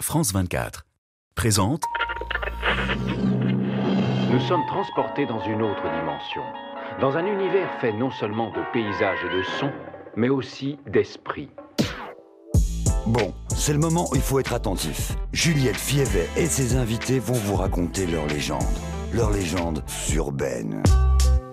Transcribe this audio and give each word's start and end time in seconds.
France 0.00 0.32
24, 0.32 0.86
présente 1.34 1.82
Nous 4.30 4.40
sommes 4.40 4.66
transportés 4.66 5.26
dans 5.26 5.40
une 5.44 5.62
autre 5.62 5.82
dimension, 5.82 6.42
dans 7.00 7.16
un 7.16 7.26
univers 7.26 7.70
fait 7.80 7.92
non 7.92 8.10
seulement 8.10 8.50
de 8.50 8.60
paysages 8.72 9.24
et 9.24 9.36
de 9.36 9.42
sons, 9.42 9.72
mais 10.16 10.28
aussi 10.28 10.78
d'esprit. 10.86 11.50
Bon, 13.06 13.34
c'est 13.50 13.72
le 13.72 13.78
moment 13.78 14.08
où 14.10 14.16
il 14.16 14.20
faut 14.20 14.40
être 14.40 14.52
attentif. 14.52 15.12
Juliette 15.32 15.76
Fievet 15.76 16.28
et 16.36 16.46
ses 16.46 16.76
invités 16.76 17.18
vont 17.18 17.34
vous 17.34 17.56
raconter 17.56 18.06
leur 18.06 18.26
légende. 18.26 18.62
Leur 19.12 19.30
légende 19.30 19.82
urbaine. 20.14 20.82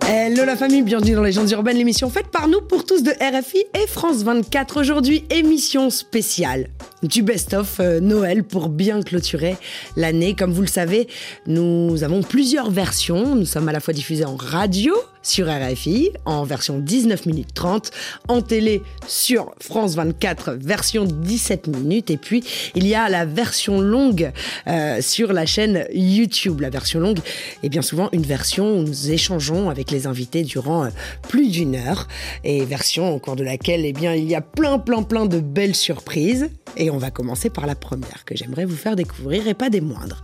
Hello 0.08 0.44
la 0.44 0.54
famille, 0.54 0.82
bienvenue 0.82 1.16
dans 1.16 1.22
Légendes 1.24 1.50
urbaines, 1.50 1.78
l'émission 1.78 2.08
faite 2.10 2.28
par 2.28 2.46
nous 2.46 2.60
pour 2.60 2.86
tous 2.86 3.02
de 3.02 3.10
RFI 3.10 3.64
et 3.74 3.88
France 3.88 4.22
24. 4.22 4.78
Aujourd'hui, 4.78 5.24
émission 5.30 5.90
spéciale 5.90 6.68
du 7.02 7.22
best-of 7.22 7.80
euh, 7.80 7.98
Noël 7.98 8.44
pour 8.44 8.68
bien 8.68 9.02
clôturer 9.02 9.56
l'année. 9.96 10.34
Comme 10.34 10.52
vous 10.52 10.62
le 10.62 10.68
savez, 10.68 11.08
nous 11.48 12.04
avons 12.04 12.22
plusieurs 12.22 12.70
versions. 12.70 13.34
Nous 13.34 13.46
sommes 13.46 13.68
à 13.68 13.72
la 13.72 13.80
fois 13.80 13.94
diffusés 13.94 14.24
en 14.24 14.36
radio 14.36 14.94
sur 15.22 15.48
RFI 15.48 16.10
en 16.24 16.44
version 16.44 16.78
19 16.78 17.26
minutes 17.26 17.52
30, 17.52 17.90
en 18.28 18.42
télé 18.42 18.82
sur 19.08 19.54
France 19.60 19.96
24 19.96 20.52
version 20.52 21.04
17 21.04 21.66
minutes 21.66 22.10
et 22.10 22.16
puis 22.16 22.44
il 22.76 22.86
y 22.86 22.94
a 22.94 23.08
la 23.08 23.24
version 23.24 23.80
longue 23.80 24.30
euh, 24.68 25.00
sur 25.00 25.32
la 25.32 25.44
chaîne 25.44 25.86
YouTube. 25.92 26.60
La 26.60 26.70
version 26.70 27.00
longue 27.00 27.18
est 27.64 27.68
bien 27.68 27.82
souvent 27.82 28.08
une 28.12 28.22
version 28.22 28.78
où 28.78 28.82
nous 28.82 29.10
échangeons 29.10 29.68
avec 29.68 29.90
les 29.90 29.95
invités 30.04 30.42
durant 30.42 30.84
euh, 30.84 30.88
plus 31.28 31.48
d'une 31.50 31.74
heure 31.76 32.06
et 32.44 32.64
version 32.66 33.14
au 33.14 33.18
cours 33.18 33.36
de 33.36 33.44
laquelle 33.44 33.84
eh 33.86 33.92
bien, 33.94 34.14
il 34.14 34.28
y 34.28 34.34
a 34.34 34.40
plein 34.42 34.78
plein 34.78 35.02
plein 35.02 35.24
de 35.24 35.40
belles 35.40 35.74
surprises 35.74 36.50
et 36.76 36.90
on 36.90 36.98
va 36.98 37.10
commencer 37.10 37.48
par 37.48 37.66
la 37.66 37.74
première 37.74 38.24
que 38.26 38.36
j'aimerais 38.36 38.66
vous 38.66 38.76
faire 38.76 38.96
découvrir 38.96 39.48
et 39.48 39.54
pas 39.54 39.70
des 39.70 39.80
moindres. 39.80 40.22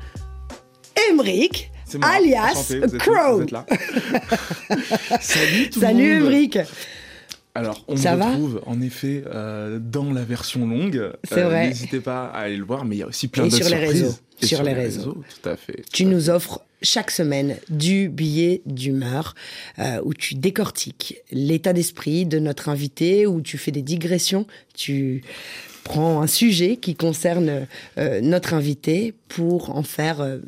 Emric 1.10 1.70
moi. 1.94 2.08
alias 2.08 2.72
Crow. 2.98 3.42
Salut 5.20 5.70
tout 5.70 5.80
le 5.80 5.86
Salut 5.86 6.14
monde. 6.20 6.22
Emric 6.32 6.58
Alors, 7.54 7.84
on 7.88 7.96
Ça 7.96 8.14
me 8.14 8.18
va? 8.20 8.30
retrouve 8.30 8.62
en 8.66 8.80
effet 8.80 9.24
euh, 9.26 9.78
dans 9.78 10.10
la 10.12 10.22
version 10.24 10.66
longue. 10.66 10.96
Euh, 10.96 11.12
C'est 11.24 11.42
vrai. 11.42 11.68
N'hésitez 11.68 12.00
pas 12.00 12.26
à 12.26 12.40
aller 12.40 12.56
le 12.56 12.64
voir, 12.64 12.84
mais 12.84 12.96
il 12.96 12.98
y 13.00 13.02
a 13.02 13.06
aussi 13.08 13.28
plein 13.28 13.44
Et 13.44 13.48
d'autres 13.50 13.64
sur 13.66 13.74
les 13.76 13.80
surprises. 13.82 14.02
réseaux. 14.02 14.16
Et 14.40 14.46
Sur 14.46 14.62
les 14.62 14.72
réseaux. 14.72 15.22
Tout 15.42 15.48
à 15.48 15.56
fait. 15.56 15.84
Tu 15.92 16.04
nous 16.06 16.30
offres 16.30 16.62
chaque 16.82 17.10
semaine 17.10 17.56
du 17.68 18.08
billet 18.08 18.62
d'humeur 18.66 19.34
euh, 19.78 20.00
où 20.04 20.14
tu 20.14 20.34
décortiques 20.34 21.16
l'état 21.30 21.72
d'esprit 21.72 22.26
de 22.26 22.38
notre 22.38 22.68
invité, 22.68 23.26
où 23.26 23.40
tu 23.40 23.58
fais 23.58 23.70
des 23.70 23.82
digressions, 23.82 24.46
tu 24.74 25.22
prends 25.84 26.22
un 26.22 26.26
sujet 26.26 26.76
qui 26.76 26.94
concerne 26.94 27.66
euh, 27.98 28.20
notre 28.20 28.54
invité 28.54 29.14
pour 29.28 29.76
en 29.76 29.82
faire 29.82 30.20
euh, 30.20 30.38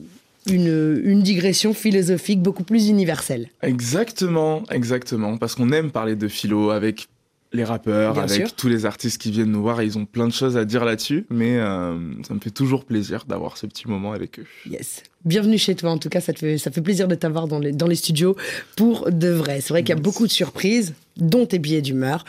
une, 0.51 1.03
une 1.05 1.23
digression 1.23 1.73
philosophique 1.75 2.43
beaucoup 2.43 2.65
plus 2.65 2.89
universelle. 2.89 3.49
Exactement, 3.63 4.63
exactement. 4.71 5.39
Parce 5.39 5.55
qu'on 5.55 5.73
aime 5.73 5.91
parler 5.91 6.17
de 6.17 6.29
philo 6.29 6.71
avec 6.71 7.09
les 7.55 7.65
rappeurs, 7.65 8.15
Bien 8.15 8.25
avec 8.25 8.49
sûr. 8.49 8.53
tous 8.55 8.69
les 8.69 8.85
artistes 8.85 9.21
qui 9.21 9.31
viennent 9.31 9.51
nous 9.53 9.63
voir. 9.63 9.81
Et 9.81 9.87
ils 9.87 9.97
ont 9.97 10.05
plein 10.05 10.27
de 10.27 10.33
choses 10.33 10.57
à 10.57 10.65
dire 10.65 10.85
là-dessus. 10.85 11.25
Mais 11.31 11.57
euh, 11.57 11.97
ça 12.27 12.35
me 12.35 12.41
fait 12.41 12.51
toujours 12.51 12.85
plaisir 12.85 13.25
d'avoir 13.27 13.57
ce 13.57 13.67
petit 13.67 13.89
moment 13.89 14.13
avec 14.13 14.41
eux. 14.41 14.47
Yes. 14.69 15.05
Bienvenue 15.25 15.57
chez 15.57 15.75
toi, 15.75 15.91
en 15.91 15.99
tout 15.99 16.11
cas, 16.11 16.21
ça, 16.21 16.35
te 16.35 16.41
fait, 16.41 16.59
ça 16.59 16.71
fait 16.71 16.83
plaisir 16.83 17.09
de 17.09 17.15
t'avoir 17.15 17.49
dans 17.49 17.59
les, 17.59 17.73
dans 17.73 17.87
les 17.87 17.95
studios 17.95 18.37
pour 18.77 19.11
de 19.11 19.29
vrai. 19.29 19.61
C'est 19.63 19.71
vrai 19.71 19.83
qu'il 19.83 19.95
y 19.95 19.99
a 19.99 20.01
beaucoup 20.01 20.27
de 20.27 20.33
surprises, 20.33 20.95
dont 21.17 21.47
tes 21.47 21.59
billets 21.59 21.81
d'humeur. 21.81 22.25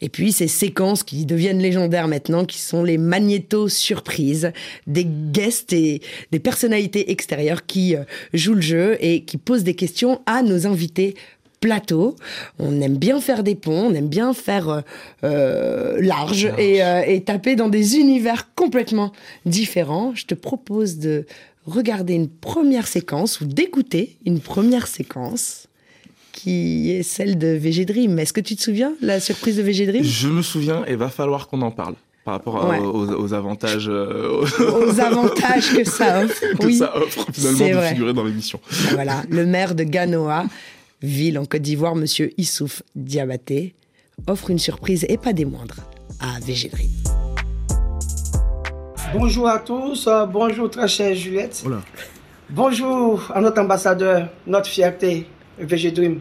Et 0.00 0.08
puis 0.08 0.32
ces 0.32 0.48
séquences 0.48 1.04
qui 1.04 1.26
deviennent 1.26 1.60
légendaires 1.60 2.08
maintenant, 2.08 2.44
qui 2.44 2.58
sont 2.58 2.82
les 2.82 2.98
magnétos 2.98 3.68
surprises, 3.68 4.52
des 4.88 5.04
guests 5.04 5.72
et 5.72 6.00
des 6.32 6.40
personnalités 6.40 7.12
extérieures 7.12 7.66
qui 7.66 7.94
euh, 7.94 8.02
jouent 8.32 8.54
le 8.54 8.60
jeu 8.62 8.96
et 9.00 9.24
qui 9.24 9.36
posent 9.36 9.64
des 9.64 9.74
questions 9.74 10.20
à 10.26 10.42
nos 10.42 10.66
invités 10.66 11.14
plateau. 11.62 12.16
On 12.58 12.80
aime 12.82 12.96
bien 12.98 13.18
faire 13.20 13.42
des 13.42 13.54
ponts, 13.54 13.86
on 13.90 13.94
aime 13.94 14.08
bien 14.08 14.34
faire 14.34 14.68
euh, 14.68 14.80
euh, 15.24 16.00
large, 16.02 16.44
Large. 16.46 16.54
Et, 16.58 16.84
euh, 16.84 17.02
et 17.06 17.22
taper 17.22 17.56
dans 17.56 17.70
des 17.70 17.96
univers 17.96 18.52
complètement 18.54 19.12
différents. 19.46 20.12
Je 20.14 20.26
te 20.26 20.34
propose 20.34 20.98
de 20.98 21.24
regarder 21.66 22.14
une 22.14 22.28
première 22.28 22.86
séquence 22.86 23.40
ou 23.40 23.46
d'écouter 23.46 24.18
une 24.26 24.40
première 24.40 24.86
séquence 24.88 25.68
qui 26.32 26.90
est 26.90 27.02
celle 27.04 27.38
de 27.38 27.48
VG 27.48 27.84
Dream. 27.84 28.18
Est-ce 28.18 28.32
que 28.32 28.40
tu 28.40 28.56
te 28.56 28.62
souviens 28.62 28.92
la 29.00 29.20
surprise 29.20 29.56
de 29.56 29.62
VG 29.62 29.86
Dream? 29.86 30.02
Je 30.02 30.28
me 30.28 30.42
souviens 30.42 30.84
et 30.86 30.96
va 30.96 31.08
falloir 31.08 31.46
qu'on 31.46 31.62
en 31.62 31.70
parle 31.70 31.94
par 32.24 32.34
rapport 32.34 32.68
Ouais. 32.68 32.78
aux, 32.78 33.06
aux 33.20 33.32
avantages, 33.34 33.86
euh, 33.88 34.44
Aux 34.60 35.00
avantages 35.00 35.72
que 35.76 35.84
ça 35.84 36.20
offre. 36.24 36.40
que 36.58 36.66
Oui. 36.66 36.76
ça 36.76 36.96
offre 36.96 37.26
finalement 37.32 37.68
de 37.68 37.72
vrai. 37.74 37.88
figurer 37.90 38.12
dans 38.12 38.24
l'émission. 38.24 38.60
Voilà, 38.92 39.22
le 39.28 39.44
maire 39.44 39.74
de 39.74 39.82
Ganoa, 39.84 40.44
ville 41.02 41.38
en 41.38 41.44
Côte 41.44 41.62
d'Ivoire, 41.62 41.94
Monsieur 41.94 42.30
Issouf 42.38 42.82
Diabaté, 42.94 43.74
offre 44.26 44.50
une 44.50 44.58
surprise 44.58 45.04
et 45.08 45.16
pas 45.16 45.32
des 45.32 45.44
moindres 45.44 45.80
à 46.20 46.38
Dream. 46.40 46.90
Bonjour 49.12 49.48
à 49.48 49.58
tous, 49.58 50.06
euh, 50.06 50.24
bonjour 50.26 50.70
très 50.70 50.88
chère 50.88 51.14
Juliette. 51.14 51.62
Oula. 51.66 51.82
Bonjour 52.48 53.30
à 53.34 53.40
notre 53.40 53.60
ambassadeur, 53.60 54.28
notre 54.46 54.68
fierté, 54.68 55.26
VG 55.58 55.90
Dream. 55.90 56.20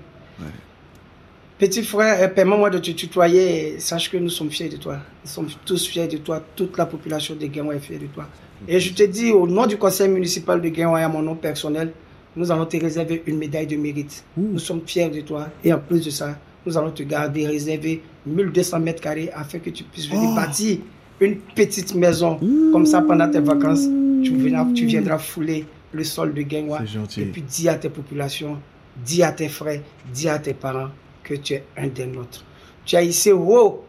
Petit 1.58 1.84
frère, 1.84 2.20
euh, 2.20 2.28
permets-moi 2.28 2.72
de 2.72 2.80
te 2.80 2.90
tutoyer 2.92 3.76
et 3.76 3.80
sache 3.80 4.10
que 4.10 4.18
nous 4.18 4.30
sommes 4.30 4.50
fiers 4.50 4.68
de 4.68 4.78
toi. 4.78 4.98
Nous 5.24 5.30
sommes 5.30 5.48
tous 5.64 5.88
fiers 5.88 6.08
de 6.08 6.18
toi, 6.18 6.44
toute 6.56 6.76
la 6.78 6.88
population 6.88 7.36
de 7.36 7.46
Guéouin 7.46 7.76
est 7.76 7.80
fière 7.80 8.00
de 8.00 8.08
toi. 8.08 8.28
Et 8.68 8.80
je 8.80 8.94
te 8.94 9.04
dis, 9.04 9.32
au 9.32 9.48
nom 9.48 9.68
du 9.68 9.78
conseil 9.78 10.10
municipal 10.10 10.60
de 10.60 10.70
Guéouin 10.70 11.00
et 11.00 11.04
à 11.04 11.08
mon 11.10 11.22
nom 11.22 11.36
personnel, 11.36 11.94
nous 12.36 12.52
allons 12.52 12.66
te 12.66 12.78
réserver 12.78 13.24
une 13.26 13.38
médaille 13.38 13.68
de 13.68 13.76
mérite. 13.76 14.24
Nous 14.38 14.60
sommes 14.60 14.82
fiers 14.86 15.10
de 15.10 15.22
toi 15.22 15.48
et 15.64 15.74
en 15.74 15.80
plus 15.80 16.06
de 16.06 16.10
ça, 16.10 16.38
nous 16.66 16.78
allons 16.78 16.92
te 16.92 17.04
garder 17.04 17.48
réservé 17.48 18.02
1200 18.26 18.80
mètres 18.80 19.02
carrés 19.02 19.30
afin 19.34 19.60
que 19.60 19.70
tu 19.70 19.84
puisses 19.84 20.10
venir 20.10 20.30
Oh. 20.32 20.36
bâtir 20.36 20.78
une 21.20 21.38
petite 21.38 21.94
maison. 21.96 22.40
Comme 22.72 22.86
ça, 22.86 23.02
pendant 23.02 23.30
tes 23.30 23.40
vacances, 23.40 23.86
tu 24.24 24.36
viendras, 24.36 24.68
tu 24.74 24.86
viendras 24.86 25.18
fouler 25.18 25.66
le 25.94 26.04
sol 26.04 26.34
de 26.34 26.44
gentil. 26.86 27.22
Et 27.22 27.26
puis 27.26 27.42
dis 27.42 27.68
à 27.70 27.76
tes 27.76 27.90
populations, 27.90 28.58
dis 29.06 29.24
à 29.24 29.32
tes 29.32 29.50
frères, 29.50 29.82
dis 30.14 30.30
à 30.30 30.40
tes 30.40 30.54
parents 30.54 30.90
que 31.24 31.36
tu 31.36 31.54
es 31.54 31.64
un 31.78 31.88
des 31.88 32.06
nôtres. 32.06 32.44
Tu 32.86 32.96
as 32.96 33.04
ici 33.04 33.32
haut 33.32 33.84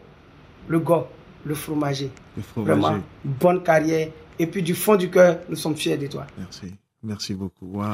le 0.67 0.79
gars, 0.79 1.05
le 1.45 1.55
fromager. 1.55 2.09
Le 2.37 2.43
fromager. 2.43 2.79
Vraiment, 2.81 2.99
bonne 3.23 3.63
carrière. 3.63 4.09
Et 4.39 4.47
puis 4.47 4.63
du 4.63 4.73
fond 4.73 4.95
du 4.95 5.09
cœur, 5.09 5.39
nous 5.49 5.55
sommes 5.55 5.75
fiers 5.75 5.97
de 5.97 6.07
toi. 6.07 6.25
Merci. 6.37 6.73
Merci 7.03 7.33
beaucoup. 7.33 7.65
Waouh. 7.65 7.93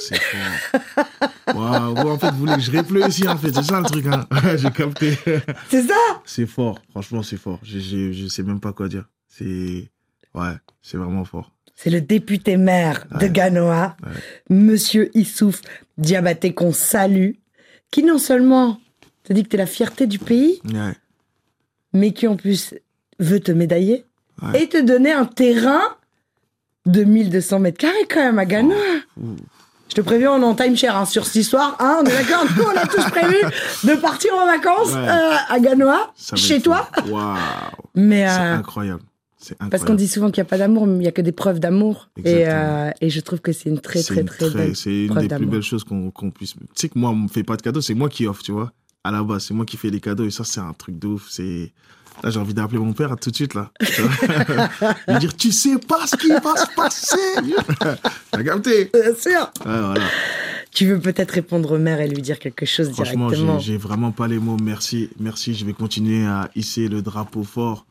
C'est 0.00 0.20
fort. 0.20 1.54
Waouh. 1.56 1.94
Vous, 1.96 2.08
en 2.10 2.18
fait, 2.18 2.30
vous 2.30 2.38
voulez 2.38 2.54
que 2.54 2.60
je 2.60 3.08
ici, 3.08 3.26
en 3.28 3.36
fait. 3.36 3.52
C'est 3.52 3.62
ça 3.64 3.80
le 3.80 3.86
truc, 3.86 4.06
hein. 4.06 4.26
J'ai 4.56 4.70
capté. 4.70 5.18
C'est 5.68 5.82
ça? 5.82 5.94
C'est 6.24 6.46
fort. 6.46 6.78
Franchement, 6.90 7.22
c'est 7.22 7.36
fort. 7.36 7.58
Je, 7.62 7.78
je, 7.80 8.12
je 8.12 8.26
sais 8.28 8.42
même 8.44 8.60
pas 8.60 8.72
quoi 8.72 8.88
dire. 8.88 9.08
C'est. 9.26 9.90
Ouais, 10.34 10.54
c'est 10.80 10.96
vraiment 10.96 11.24
fort. 11.24 11.52
C'est 11.74 11.90
le 11.90 12.00
député 12.00 12.56
maire 12.56 13.06
de. 13.20 13.26
Ganoa, 13.26 13.96
Ouais. 14.02 14.12
Monsieur 14.50 15.10
Issouf 15.14 15.60
Diabaté, 15.96 16.54
qu'on 16.54 16.72
salue, 16.72 17.32
qui 17.90 18.02
non 18.04 18.18
seulement 18.18 18.80
te 19.24 19.32
dit 19.32 19.42
que 19.42 19.48
tu 19.48 19.56
es 19.56 19.58
la 19.58 19.66
fierté 19.66 20.06
du 20.06 20.18
pays, 20.20 20.60
Ouais. 20.72 20.92
mais 21.92 22.12
qui 22.12 22.28
en 22.28 22.36
plus 22.36 22.74
veut 23.18 23.40
te 23.40 23.50
médailler 23.52 24.04
et 24.54 24.68
te 24.68 24.80
donner 24.80 25.10
un 25.12 25.24
terrain 25.24 25.80
de 26.88 27.04
1200 27.04 27.60
mètres 27.60 27.78
carrés 27.78 28.06
quand 28.10 28.20
même 28.20 28.38
à 28.38 28.44
Ganoa. 28.44 28.74
Ouh. 29.20 29.36
Je 29.88 29.94
te 29.94 30.00
préviens, 30.02 30.32
on 30.32 30.40
est 30.42 30.44
en 30.44 30.54
timeshare 30.54 30.96
hein, 30.98 31.04
sur 31.06 31.24
cette 31.24 31.36
histoire. 31.36 31.76
Hein, 31.80 32.00
on 32.02 32.04
est 32.04 32.12
d'accord 32.12 32.44
Nous, 32.56 32.62
on 32.62 32.76
a 32.76 32.86
tous 32.86 33.04
prévu 33.10 33.36
de 33.84 33.94
partir 34.00 34.34
en 34.34 34.44
vacances 34.44 34.92
Ouais. 34.92 35.08
euh, 35.08 35.34
à 35.48 35.58
Ganoa, 35.60 36.12
chez 36.34 36.60
toi. 36.60 36.90
Waouh. 37.08 37.36
Mais 37.94 38.26
C'est 38.28 38.38
euh, 38.40 38.54
incroyable. 38.56 39.02
C'est 39.38 39.54
incroyable. 39.54 39.70
parce 39.70 39.84
qu'on 39.84 39.94
dit 39.94 40.08
souvent 40.08 40.30
qu'il 40.30 40.42
n'y 40.42 40.46
a 40.46 40.50
pas 40.50 40.58
d'amour, 40.58 40.86
mais 40.86 40.96
il 40.96 41.00
n'y 41.00 41.06
a 41.08 41.12
que 41.12 41.22
des 41.22 41.32
preuves 41.32 41.58
d'amour. 41.58 42.10
Et, 42.22 42.44
euh, 42.48 42.90
et 43.00 43.08
je 43.08 43.20
trouve 43.20 43.40
que 43.40 43.52
c'est 43.52 43.70
une 43.70 43.80
très, 43.80 44.02
très, 44.02 44.20
une 44.20 44.26
très, 44.26 44.50
belle 44.50 44.76
C'est 44.76 45.06
une 45.06 45.14
des 45.14 45.28
plus 45.28 45.46
belles 45.46 45.62
choses 45.62 45.84
qu'on 45.84 46.10
puisse. 46.30 46.52
Tu 46.54 46.58
sais 46.74 46.88
que 46.90 46.98
moi, 46.98 47.10
on 47.10 47.14
me 47.16 47.28
fait 47.28 47.44
pas 47.44 47.56
de 47.56 47.62
cadeaux, 47.62 47.80
c'est 47.80 47.94
moi 47.94 48.08
qui 48.10 48.26
offre, 48.26 48.42
tu 48.42 48.52
vois. 48.52 48.72
À 49.04 49.10
la 49.10 49.22
base, 49.22 49.44
c'est 49.44 49.54
moi 49.54 49.64
qui 49.64 49.76
fais 49.78 49.88
les 49.90 50.00
cadeaux 50.00 50.24
et 50.26 50.30
ça, 50.30 50.44
c'est 50.44 50.60
un 50.60 50.74
truc 50.74 50.98
de 50.98 51.06
ouf. 51.06 51.28
C'est. 51.30 51.72
Là, 52.22 52.30
j'ai 52.30 52.40
envie 52.40 52.54
d'appeler 52.54 52.78
mon 52.78 52.92
père 52.92 53.14
tout 53.16 53.30
de 53.30 53.34
suite, 53.36 53.54
là. 53.54 53.70
Lui 55.08 55.18
dire, 55.18 55.36
tu 55.36 55.52
sais 55.52 55.78
pas 55.78 56.06
ce 56.06 56.16
qui 56.16 56.28
va 56.28 56.56
se 56.56 56.74
passer. 56.74 57.16
T'as 58.30 58.42
capté 58.42 58.90
Bien 58.92 59.14
sûr. 59.14 59.40
Ouais, 59.64 59.80
voilà. 59.80 60.04
Tu 60.72 60.86
veux 60.86 61.00
peut-être 61.00 61.30
répondre 61.32 61.72
au 61.72 61.78
maire 61.78 62.00
et 62.00 62.08
lui 62.08 62.20
dire 62.22 62.38
quelque 62.38 62.66
chose 62.66 62.90
Franchement, 62.92 63.28
directement. 63.28 63.58
j'ai 63.58 63.72
j'ai 63.72 63.78
vraiment 63.78 64.12
pas 64.12 64.28
les 64.28 64.38
mots. 64.38 64.56
Merci. 64.62 65.10
Merci. 65.18 65.54
Je 65.54 65.64
vais 65.64 65.72
continuer 65.72 66.26
à 66.26 66.50
hisser 66.54 66.88
le 66.88 67.02
drapeau 67.02 67.42
fort. 67.42 67.86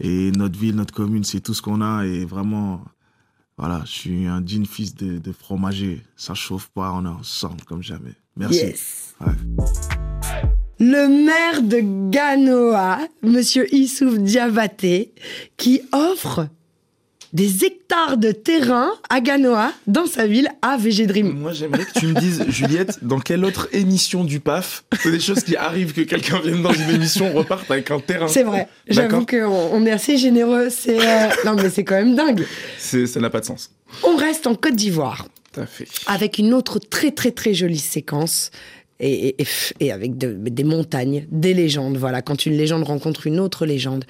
Et 0.00 0.30
notre 0.32 0.58
ville, 0.58 0.74
notre 0.76 0.94
commune, 0.94 1.24
c'est 1.24 1.40
tout 1.40 1.54
ce 1.54 1.62
qu'on 1.62 1.80
a. 1.82 2.04
Et 2.06 2.24
vraiment, 2.24 2.82
voilà, 3.58 3.82
je 3.84 3.90
suis 3.90 4.26
un 4.26 4.40
digne 4.40 4.66
fils 4.66 4.94
de, 4.94 5.18
de 5.18 5.32
fromager. 5.32 6.02
Ça 6.16 6.34
chauffe 6.34 6.68
pas, 6.74 6.92
on 6.92 7.04
est 7.04 7.08
ensemble 7.08 7.62
comme 7.64 7.82
jamais. 7.82 8.14
Merci. 8.36 8.56
Yes. 8.58 9.14
Ouais. 9.20 9.32
Le 10.80 11.08
maire 11.08 11.62
de 11.62 11.80
Ganoa, 12.10 12.98
Monsieur 13.22 13.72
Issouf 13.74 14.18
Diabaté, 14.18 15.12
qui 15.56 15.82
offre 15.92 16.46
des 17.32 17.64
hectares 17.64 18.16
de 18.16 18.32
terrain 18.32 18.90
à 19.08 19.20
Ganoa, 19.20 19.72
dans 19.86 20.06
sa 20.06 20.26
ville, 20.26 20.48
à 20.62 20.76
VG 20.78 21.06
Dream. 21.06 21.38
Moi, 21.38 21.52
j'aimerais 21.52 21.84
que 21.84 21.96
tu 22.00 22.06
me 22.08 22.14
dises, 22.18 22.44
Juliette, 22.48 22.98
dans 23.04 23.20
quelle 23.20 23.44
autre 23.44 23.68
émission 23.72 24.24
du 24.24 24.40
PAF, 24.40 24.82
c'est 25.00 25.12
des 25.12 25.20
choses 25.20 25.44
qui 25.44 25.54
arrivent 25.54 25.92
que 25.92 26.00
quelqu'un 26.00 26.40
vienne 26.40 26.62
dans 26.62 26.72
une 26.72 26.90
émission, 26.90 27.32
reparte 27.32 27.70
avec 27.70 27.88
un 27.92 28.00
terrain. 28.00 28.26
C'est 28.26 28.42
vrai. 28.42 28.66
J'avoue 28.88 29.26
qu'on 29.26 29.46
on 29.72 29.86
est 29.86 29.92
assez 29.92 30.16
généreux. 30.16 30.70
C'est 30.70 30.98
euh, 30.98 31.28
non, 31.44 31.54
mais 31.54 31.70
c'est 31.70 31.84
quand 31.84 31.94
même 31.96 32.16
dingue. 32.16 32.44
C'est- 32.78 33.06
Ça 33.06 33.20
n'a 33.20 33.30
pas 33.30 33.40
de 33.40 33.44
sens. 33.44 33.70
On 34.02 34.16
reste 34.16 34.48
en 34.48 34.56
Côte 34.56 34.74
d'Ivoire 34.74 35.28
Tout 35.52 35.60
à 35.60 35.66
fait. 35.66 35.86
avec 36.06 36.38
une 36.38 36.52
autre 36.52 36.80
très 36.80 37.12
très 37.12 37.30
très 37.30 37.54
jolie 37.54 37.78
séquence. 37.78 38.50
Et, 39.00 39.34
avec 39.92 40.18
de- 40.18 40.34
des 40.34 40.64
montagnes, 40.64 41.26
des 41.30 41.54
légendes. 41.54 41.96
Voilà, 41.96 42.20
quand 42.22 42.44
une 42.46 42.54
légende 42.56 42.82
rencontre 42.84 43.26
une 43.26 43.40
autre 43.40 43.64
légende. 43.66 44.04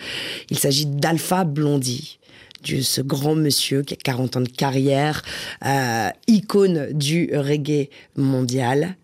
Il 0.50 0.58
s'agit 0.58 0.86
d'Alpha 0.86 1.44
Blondie, 1.44 2.18
ce 2.64 3.00
grand 3.00 3.34
monsieur 3.36 3.82
qui 3.82 3.94
a 3.94 3.96
40 3.96 4.36
ans 4.36 4.40
de 4.40 4.48
carrière, 4.48 5.22
euh, 5.64 6.08
icône 6.26 6.88
du 6.92 7.30
reggae 7.34 7.88
mondial, 8.16 8.96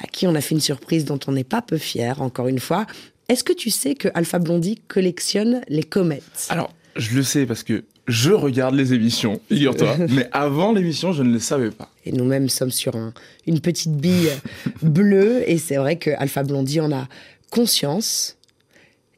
à 0.00 0.06
qui 0.06 0.26
on 0.26 0.34
a 0.34 0.40
fait 0.40 0.54
une 0.54 0.60
surprise 0.60 1.04
dont 1.04 1.20
on 1.26 1.32
n'est 1.32 1.44
pas 1.44 1.62
peu 1.62 1.78
fier, 1.78 2.20
encore 2.20 2.48
une 2.48 2.58
fois. 2.60 2.86
Est-ce 3.28 3.44
que 3.44 3.52
tu 3.52 3.70
sais 3.70 3.94
que 3.94 4.08
Alpha 4.14 4.38
Blondie 4.38 4.80
collectionne 4.88 5.60
les 5.68 5.82
comètes? 5.82 6.48
Je 6.96 7.16
le 7.16 7.22
sais 7.22 7.46
parce 7.46 7.62
que 7.62 7.84
je 8.06 8.30
regarde 8.30 8.74
les 8.74 8.94
émissions, 8.94 9.40
figure-toi. 9.48 9.96
mais 10.10 10.28
avant 10.32 10.72
l'émission, 10.72 11.12
je 11.12 11.22
ne 11.22 11.32
le 11.32 11.38
savais 11.38 11.70
pas. 11.70 11.90
Et 12.06 12.12
nous-mêmes 12.12 12.48
sommes 12.48 12.70
sur 12.70 12.96
un- 12.96 13.12
une 13.46 13.60
petite 13.60 13.92
bille 13.96 14.30
bleue. 14.82 15.42
Et 15.48 15.58
c'est 15.58 15.76
vrai 15.76 15.96
que 15.96 16.10
Alpha 16.18 16.42
Blondie 16.42 16.80
en 16.80 16.90
a 16.92 17.06
conscience. 17.50 18.36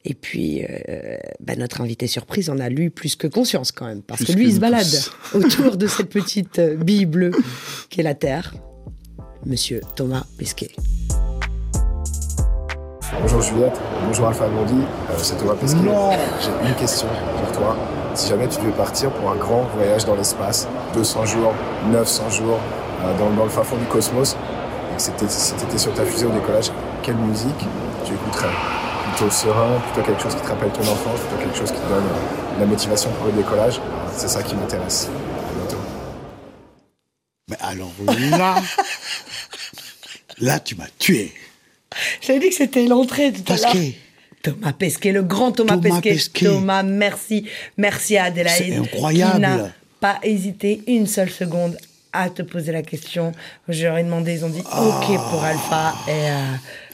Et 0.04 0.14
puis, 0.14 0.62
euh, 0.64 1.16
bah, 1.40 1.56
notre 1.56 1.82
invité 1.82 2.06
surprise 2.06 2.48
en 2.50 2.58
a 2.58 2.68
lu 2.70 2.90
plus 2.90 3.16
que 3.16 3.26
conscience 3.26 3.70
quand 3.70 3.86
même. 3.86 4.02
Parce 4.02 4.24
Plus 4.24 4.32
que 4.32 4.38
lui, 4.38 4.44
que 4.46 4.50
il 4.50 4.54
se 4.54 4.60
balade 4.60 4.86
tous. 5.32 5.36
autour 5.36 5.76
de 5.76 5.86
cette 5.86 6.08
petite 6.08 6.58
bille 6.60 7.04
bleue 7.06 7.32
qu'est 7.90 8.02
la 8.02 8.14
Terre. 8.14 8.54
Monsieur 9.46 9.80
Thomas 9.96 10.24
Pesquet. 10.38 10.70
Bonjour 13.18 13.42
Juliette, 13.42 13.80
bonjour 14.06 14.28
Alpha 14.28 14.46
Blondie, 14.46 14.84
euh, 15.10 15.14
c'est 15.18 15.36
Thomas 15.36 15.54
Pesquet. 15.54 15.78
J'ai 16.40 16.68
une 16.68 16.74
question 16.76 17.08
pour 17.42 17.52
toi. 17.52 17.76
Si 18.14 18.28
jamais 18.28 18.48
tu 18.48 18.58
devais 18.60 18.70
partir 18.72 19.10
pour 19.10 19.30
un 19.30 19.36
grand 19.36 19.62
voyage 19.76 20.04
dans 20.04 20.14
l'espace, 20.14 20.68
200 20.94 21.26
jours, 21.26 21.54
900 21.90 22.30
jours, 22.30 22.58
euh, 23.04 23.18
dans, 23.18 23.30
dans 23.30 23.44
le 23.44 23.50
fin 23.50 23.62
fond 23.62 23.76
du 23.76 23.84
cosmos, 23.86 24.36
et 24.92 24.96
que 24.96 25.02
c'était- 25.02 25.28
si 25.28 25.54
tu 25.54 25.64
étais 25.64 25.78
sur 25.78 25.92
ta 25.94 26.04
fusée 26.04 26.26
au 26.26 26.30
décollage, 26.30 26.70
quelle 27.02 27.16
musique 27.16 27.66
tu 28.04 28.14
écouterais? 28.14 28.48
Plutôt 29.16 29.30
serein, 29.30 29.80
plutôt 29.92 30.06
quelque 30.06 30.22
chose 30.22 30.34
qui 30.34 30.42
te 30.42 30.48
rappelle 30.48 30.70
ton 30.70 30.82
enfance, 30.82 31.20
plutôt 31.20 31.42
quelque 31.42 31.56
chose 31.58 31.72
qui 31.72 31.78
te 31.80 31.88
donne 31.88 32.04
euh, 32.04 32.60
la 32.60 32.66
motivation 32.66 33.10
pour 33.12 33.26
le 33.26 33.32
décollage? 33.32 33.80
C'est 34.16 34.28
ça 34.28 34.42
qui 34.42 34.54
m'intéresse. 34.54 35.08
À 35.48 35.58
bientôt. 35.58 35.82
Mais 37.48 37.56
alors 37.60 37.90
là, 38.38 38.54
là, 40.38 40.60
tu 40.60 40.76
m'as 40.76 40.84
tué. 40.98 41.32
J'avais 42.20 42.38
dit 42.40 42.48
que 42.50 42.54
c'était 42.54 42.86
l'entrée 42.86 43.30
l'heure. 43.30 43.42
Pesquet, 43.44 43.94
Thomas 44.42 44.72
Pesquet, 44.72 45.12
le 45.12 45.22
grand 45.22 45.52
Thomas, 45.52 45.76
Thomas 45.76 46.00
Pesquet. 46.00 46.12
Pesquet. 46.14 46.46
Thomas, 46.46 46.82
merci. 46.82 47.46
Merci 47.76 48.16
à 48.16 48.24
Adélaïde. 48.24 48.66
C'est 48.74 48.76
incroyable. 48.76 49.34
Qui 49.34 49.40
n'a 49.40 49.72
pas 50.00 50.18
hésité 50.22 50.82
une 50.86 51.06
seule 51.06 51.30
seconde 51.30 51.76
à 52.12 52.30
te 52.30 52.42
poser 52.42 52.72
la 52.72 52.82
question. 52.82 53.32
Je 53.68 53.84
leur 53.84 53.98
ai 53.98 54.02
demandé, 54.02 54.34
ils 54.34 54.44
ont 54.44 54.48
dit 54.48 54.60
OK 54.60 55.06
pour 55.30 55.44
Alpha. 55.44 55.94
Et 56.08 56.10
euh, 56.10 56.44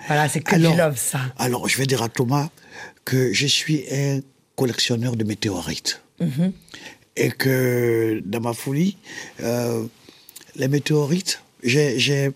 voilà, 0.07 0.29
c'est 0.29 0.41
que 0.41 0.55
Alors- 0.55 0.73
du 0.73 0.79
love, 0.79 0.97
ça. 0.99 1.21
alors 1.39 1.69
je 1.69 1.79
vais 1.79 1.87
dire 1.87 2.03
à 2.03 2.09
Thomas 2.09 2.49
que 3.05 3.33
je 3.33 3.47
suis 3.47 3.85
un 3.93 4.21
collectionneur 4.57 5.17
de 5.17 5.25
météorites. 5.25 6.01
Mhm. 6.21 6.53
Et 7.19 7.31
que 7.31 8.21
dans 8.27 8.41
ma 8.41 8.53
folie, 8.53 8.97
euh, 9.43 9.85
les 10.57 10.69
météorites, 10.69 11.41
j'ai- 11.63 12.33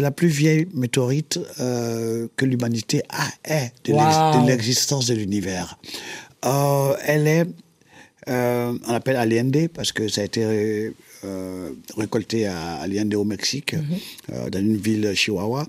la 0.00 0.10
plus 0.10 0.28
vieille 0.28 0.66
météorite 0.74 1.38
euh, 1.60 2.26
que 2.36 2.44
l'humanité 2.44 3.02
a 3.08 3.26
est 3.44 3.72
de 3.84 3.92
l'ex- 3.92 4.16
Wow. 4.16 4.42
de 4.42 4.48
l'existence 4.48 5.06
de 5.06 5.14
l'univers. 5.14 5.78
Euh, 6.44 6.94
elle 7.04 7.26
est, 7.26 7.46
euh, 8.28 8.76
on 8.86 8.92
l'appelle 8.92 9.16
Allende 9.16 9.68
parce 9.72 9.92
que 9.92 10.08
ça 10.08 10.20
a 10.22 10.24
été 10.24 10.92
récolté 11.96 12.46
à 12.46 12.76
Allende 12.76 13.14
au 13.14 13.24
Mexique, 13.24 13.74
euh, 14.32 14.50
dans 14.50 14.58
une 14.60 14.76
ville 14.76 15.12
chihuahua. 15.14 15.66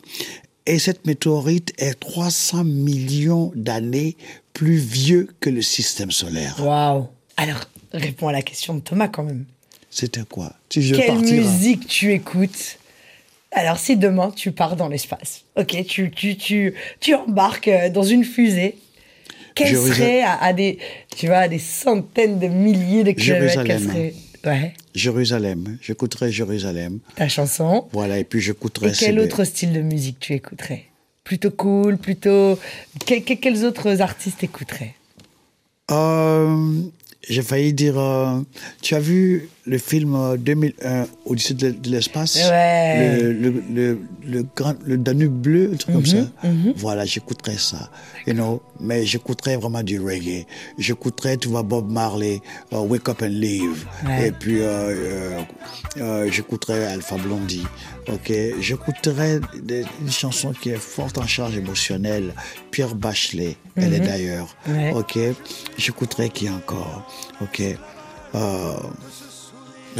Et 0.65 0.79
cette 0.79 1.05
météorite 1.07 1.73
est 1.77 1.93
300 1.99 2.63
millions 2.65 3.51
d'années 3.55 4.17
plus 4.53 4.75
vieux 4.77 5.29
que 5.39 5.49
le 5.49 5.61
système 5.61 6.11
solaire. 6.11 6.57
Waouh. 6.63 7.07
Alors, 7.37 7.61
réponds 7.93 8.27
à 8.27 8.33
la 8.33 8.41
question 8.41 8.75
de 8.75 8.81
Thomas 8.81 9.07
quand 9.07 9.23
même. 9.23 9.45
C'était 9.89 10.23
quoi? 10.29 10.53
Quelle 10.69 11.19
musique 11.21 11.87
tu 11.87 12.11
écoutes? 12.11 12.77
Alors, 13.51 13.77
si 13.79 13.95
demain 13.97 14.31
tu 14.35 14.51
pars 14.51 14.75
dans 14.75 14.87
l'espace, 14.89 15.43
ok, 15.55 15.85
tu, 15.87 16.11
tu, 16.11 16.35
tu, 16.37 16.73
tu 16.99 17.15
embarques 17.15 17.67
euh, 17.69 17.89
dans 17.89 18.03
une 18.03 18.23
fusée, 18.23 18.75
quelle 19.55 19.69
Jérusalem. 19.69 19.95
serait 19.97 20.21
à, 20.21 20.35
à 20.43 20.53
des, 20.53 20.77
tu 21.15 21.27
vois, 21.27 21.37
à 21.37 21.47
des 21.47 21.57
centaines 21.59 22.39
de 22.39 22.47
milliers 22.47 23.03
de 23.03 23.11
kilomètres, 23.11 23.65
Jérusalem. 23.65 24.11
ouais, 24.45 24.73
Jérusalem. 24.93 25.77
J'écouterais 25.81 26.31
Jérusalem. 26.31 26.99
ta 27.15 27.27
chanson 27.29 27.87
Voilà, 27.93 28.19
et 28.19 28.23
puis 28.23 28.41
j'écouterais... 28.41 28.89
Et 28.89 28.91
quel 28.91 29.15
CD. 29.15 29.21
autre 29.21 29.43
style 29.45 29.73
de 29.73 29.81
musique 29.81 30.19
tu 30.19 30.33
écouterais? 30.33 30.83
Plutôt 31.23 31.51
cool, 31.51 31.97
plutôt. 31.97 32.57
que- 33.05 33.19
que- 33.19 33.33
quels 33.33 33.65
autres 33.65 34.01
artistes 34.01 34.43
écouteraient? 34.43 34.93
Euh, 35.91 36.81
J'ai 37.27 37.41
failli 37.41 37.73
dire... 37.73 37.97
euh, 37.99 38.39
tu 38.81 38.93
as 38.95 38.99
vu 38.99 39.49
le 39.67 39.77
film 39.77 40.15
euh, 40.15 40.37
2001, 40.37 41.07
Odyssée 41.25 41.53
de, 41.53 41.71
de 41.71 41.89
l'espace 41.89 42.35
Ouais. 42.49 43.21
Le, 43.21 43.33
le, 43.33 43.63
le, 43.73 43.99
le, 44.25 44.45
grand, 44.55 44.75
le 44.85 44.97
Danube 44.97 45.33
bleu, 45.33 45.71
un 45.73 45.75
truc 45.77 45.93
comme 45.93 46.03
Mhm, 46.03 46.07
ça. 46.43 46.49
Voilà, 46.77 47.03
j'écouterais 47.05 47.57
ça. 47.57 47.89
You 48.25 48.33
know, 48.33 48.61
mais 48.79 49.05
j'écouterais 49.05 49.57
vraiment 49.57 49.83
du 49.83 49.99
reggae. 49.99 50.45
J'écouterais, 50.77 51.35
tu 51.37 51.49
vois, 51.49 51.63
Bob 51.63 51.91
Marley, 51.91 52.39
euh, 52.73 52.79
Wake 52.79 53.09
Up 53.09 53.21
and 53.21 53.27
Leave. 53.27 53.85
Ouais. 54.05 54.27
Et 54.27 54.31
puis, 54.31 54.61
euh, 54.61 54.65
euh, 54.67 55.39
euh, 55.97 56.31
j'écouterais 56.31 56.85
Alpha 56.87 57.17
Blondie. 57.17 57.65
Ok, 58.11 58.31
j'écouterais 58.61 59.41
une 60.01 60.09
chanson 60.11 60.53
qui 60.53 60.69
est 60.69 60.77
forte 60.77 61.17
en 61.17 61.27
charge 61.27 61.57
émotionnelle. 61.57 62.33
Pierre 62.71 62.95
Bachelet, 62.95 63.57
elle 63.75 63.93
est 63.93 63.99
d'ailleurs. 63.99 64.55
Ouais. 64.69 64.93
Ok, 64.95 65.19
j'écouterais 65.77 66.29
qui 66.29 66.49
encore? 66.49 67.05
Ok, 67.41 67.61
euh, 68.35 68.73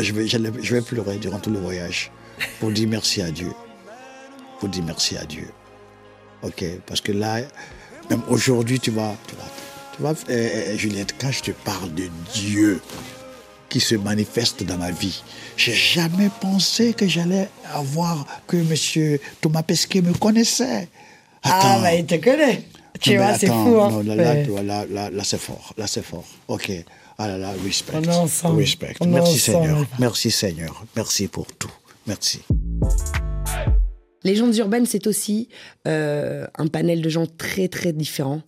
je 0.03 0.13
vais, 0.13 0.27
je 0.27 0.75
vais 0.75 0.81
pleurer 0.81 1.17
durant 1.17 1.39
tout 1.39 1.49
le 1.49 1.59
voyage 1.59 2.11
pour 2.59 2.71
dire 2.71 2.87
merci 2.87 3.21
à 3.21 3.31
Dieu. 3.31 3.51
Pour 4.59 4.69
dire 4.69 4.83
merci 4.85 5.17
à 5.17 5.25
Dieu. 5.25 5.47
Ok, 6.43 6.63
parce 6.85 7.01
que 7.01 7.11
là, 7.11 7.39
même 8.09 8.21
aujourd'hui, 8.29 8.79
tu 8.79 8.91
vas, 8.91 9.15
tu 9.27 9.35
vas, 9.35 9.43
tu 9.95 10.01
vois, 10.01 10.11
euh, 10.11 10.49
euh, 10.73 10.77
Juliette, 10.77 11.15
quand 11.19 11.31
je 11.31 11.41
te 11.41 11.51
parle 11.51 11.93
de 11.93 12.09
Dieu 12.33 12.79
qui 13.69 13.79
se 13.79 13.95
manifeste 13.95 14.63
dans 14.63 14.77
ma 14.77 14.91
vie, 14.91 15.23
j'ai 15.57 15.73
jamais 15.73 16.29
pensé 16.39 16.93
que 16.93 17.07
j'allais 17.07 17.49
avoir 17.73 18.25
que 18.47 18.57
Monsieur 18.57 19.19
Thomas 19.41 19.63
Pesquet 19.63 20.01
me 20.01 20.13
connaissait. 20.13 20.87
Ah, 21.43 21.57
Attends. 21.59 21.81
bah, 21.81 21.93
il 21.95 22.05
te 22.05 22.15
connaît 22.15 22.63
Tu 23.01 23.11
Non, 23.15 23.17
vois, 23.23 23.37
c'est 23.37 23.47
fou, 23.47 23.79
hein 23.81 23.89
non, 23.91 24.03
là, 24.03 24.15
là, 24.63 24.85
là, 24.89 25.09
là, 25.09 25.23
c'est 25.23 25.39
fort. 25.39 25.73
Là, 25.77 25.87
c'est 25.87 26.03
fort. 26.05 26.25
OK. 26.47 26.71
Ah 27.19 27.27
là 27.27 27.37
là, 27.37 27.53
respect. 27.63 27.93
On 27.95 28.03
est 28.03 28.09
ensemble. 28.09 28.59
Respect. 28.59 28.93
On 28.99 29.07
Merci 29.07 29.51
ensemble. 29.51 29.65
Seigneur. 29.65 29.87
Merci 29.99 30.31
Seigneur. 30.31 30.85
Merci 30.95 31.27
pour 31.27 31.47
tout. 31.47 31.71
Merci. 32.05 32.41
Légendes 34.23 34.55
urbaines, 34.57 34.85
c'est 34.85 35.07
aussi 35.07 35.49
euh, 35.87 36.45
un 36.57 36.67
panel 36.67 37.01
de 37.01 37.09
gens 37.09 37.25
très 37.25 37.67
très 37.69 37.93
différents, 37.93 38.41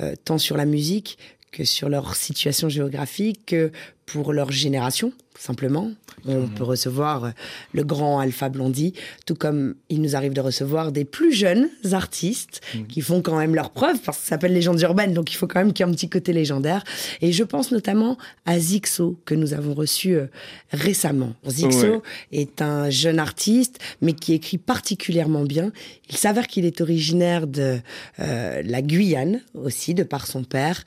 euh, 0.00 0.14
tant 0.24 0.38
sur 0.38 0.56
la 0.56 0.64
musique 0.64 1.18
que 1.52 1.64
sur 1.64 1.88
leur 1.88 2.16
situation 2.16 2.68
géographique, 2.68 3.46
que 3.46 3.70
pour 4.12 4.32
leur 4.32 4.50
génération, 4.50 5.10
tout 5.34 5.42
simplement. 5.42 5.90
On 6.26 6.48
peut 6.48 6.64
recevoir 6.64 7.24
euh, 7.24 7.30
le 7.72 7.84
grand 7.84 8.18
Alpha 8.18 8.48
Blondie, 8.48 8.92
tout 9.24 9.36
comme 9.36 9.76
il 9.88 10.02
nous 10.02 10.16
arrive 10.16 10.32
de 10.32 10.40
recevoir 10.40 10.90
des 10.90 11.04
plus 11.04 11.32
jeunes 11.32 11.68
artistes 11.92 12.60
qui 12.88 13.00
font 13.02 13.22
quand 13.22 13.38
même 13.38 13.54
leurs 13.54 13.70
preuves, 13.70 14.00
parce 14.04 14.18
que 14.18 14.24
ça 14.24 14.30
s'appelle 14.30 14.52
Légendes 14.52 14.80
urbaines, 14.80 15.14
donc 15.14 15.30
il 15.32 15.36
faut 15.36 15.46
quand 15.46 15.60
même 15.60 15.72
qu'il 15.72 15.86
y 15.86 15.88
ait 15.88 15.92
un 15.92 15.94
petit 15.94 16.08
côté 16.08 16.32
légendaire. 16.32 16.82
Et 17.20 17.30
je 17.32 17.44
pense 17.44 17.70
notamment 17.70 18.18
à 18.46 18.58
Zixo, 18.58 19.16
que 19.26 19.34
nous 19.34 19.54
avons 19.54 19.74
reçu 19.74 20.14
euh, 20.14 20.26
récemment. 20.72 21.34
Zixo 21.46 21.86
Ouais. 21.86 22.00
est 22.32 22.60
un 22.62 22.90
jeune 22.90 23.18
artiste, 23.20 23.78
mais 24.02 24.12
qui 24.14 24.32
écrit 24.32 24.58
particulièrement 24.58 25.44
bien. 25.44 25.70
Il 26.10 26.16
s'avère 26.16 26.46
qu'il 26.48 26.64
est 26.64 26.80
originaire 26.80 27.46
de 27.46 27.78
euh, 28.18 28.62
la 28.64 28.82
Guyane 28.82 29.40
aussi, 29.54 29.94
de 29.94 30.02
par 30.02 30.26
son 30.26 30.42
père. 30.42 30.84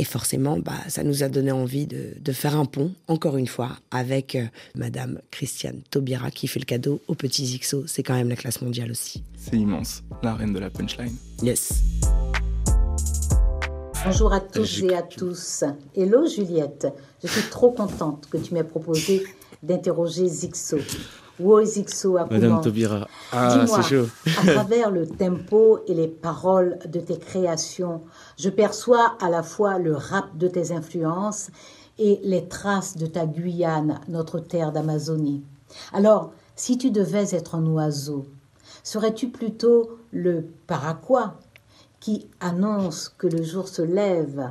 Et 0.00 0.04
forcément, 0.04 0.60
bah, 0.60 0.78
ça 0.86 1.02
nous 1.02 1.24
a 1.24 1.28
donné 1.28 1.50
envie 1.50 1.88
de, 1.88 2.14
de 2.20 2.32
faire 2.32 2.56
un 2.56 2.66
pont, 2.66 2.92
encore 3.08 3.36
une 3.36 3.48
fois, 3.48 3.70
avec 3.90 4.36
euh, 4.36 4.44
Madame 4.76 5.18
Christiane 5.32 5.80
Taubira 5.90 6.30
qui 6.30 6.46
fait 6.46 6.60
le 6.60 6.64
cadeau 6.64 7.00
aux 7.08 7.16
petits 7.16 7.58
XO. 7.58 7.84
C'est 7.88 8.04
quand 8.04 8.14
même 8.14 8.28
la 8.28 8.36
classe 8.36 8.62
mondiale 8.62 8.92
aussi. 8.92 9.24
C'est 9.36 9.56
immense, 9.56 10.04
la 10.22 10.34
reine 10.34 10.52
de 10.52 10.60
la 10.60 10.70
punchline. 10.70 11.16
Yes. 11.42 11.82
Bonjour 14.04 14.32
à 14.32 14.38
tous 14.38 14.84
et 14.84 14.94
à 14.94 15.02
tous. 15.02 15.64
Hello 15.96 16.28
Juliette, 16.28 16.86
je 17.20 17.26
suis 17.26 17.50
trop 17.50 17.72
contente 17.72 18.28
que 18.30 18.36
tu 18.36 18.54
m'aies 18.54 18.62
proposé 18.62 19.24
d'interroger 19.64 20.28
Zixo. 20.28 20.78
Madame 22.30 22.60
Taubira, 22.60 23.06
ah, 23.32 23.64
c'est 23.66 23.82
chaud. 23.82 24.06
à 24.40 24.52
travers 24.52 24.90
le 24.90 25.06
tempo 25.06 25.80
et 25.86 25.94
les 25.94 26.08
paroles 26.08 26.78
de 26.86 27.00
tes 27.00 27.18
créations, 27.18 28.02
je 28.36 28.50
perçois 28.50 29.16
à 29.20 29.30
la 29.30 29.42
fois 29.42 29.78
le 29.78 29.94
rap 29.94 30.36
de 30.36 30.48
tes 30.48 30.72
influences 30.72 31.50
et 31.98 32.20
les 32.22 32.46
traces 32.46 32.96
de 32.96 33.06
ta 33.06 33.26
Guyane, 33.26 34.00
notre 34.08 34.40
terre 34.40 34.72
d'Amazonie. 34.72 35.42
Alors, 35.92 36.32
si 36.56 36.78
tu 36.78 36.90
devais 36.90 37.34
être 37.34 37.54
un 37.54 37.66
oiseau, 37.66 38.26
serais-tu 38.82 39.28
plutôt 39.28 39.98
le 40.12 40.46
paraquois 40.66 41.34
qui 42.00 42.28
annonce 42.40 43.08
que 43.16 43.26
le 43.26 43.42
jour 43.42 43.68
se 43.68 43.82
lève, 43.82 44.50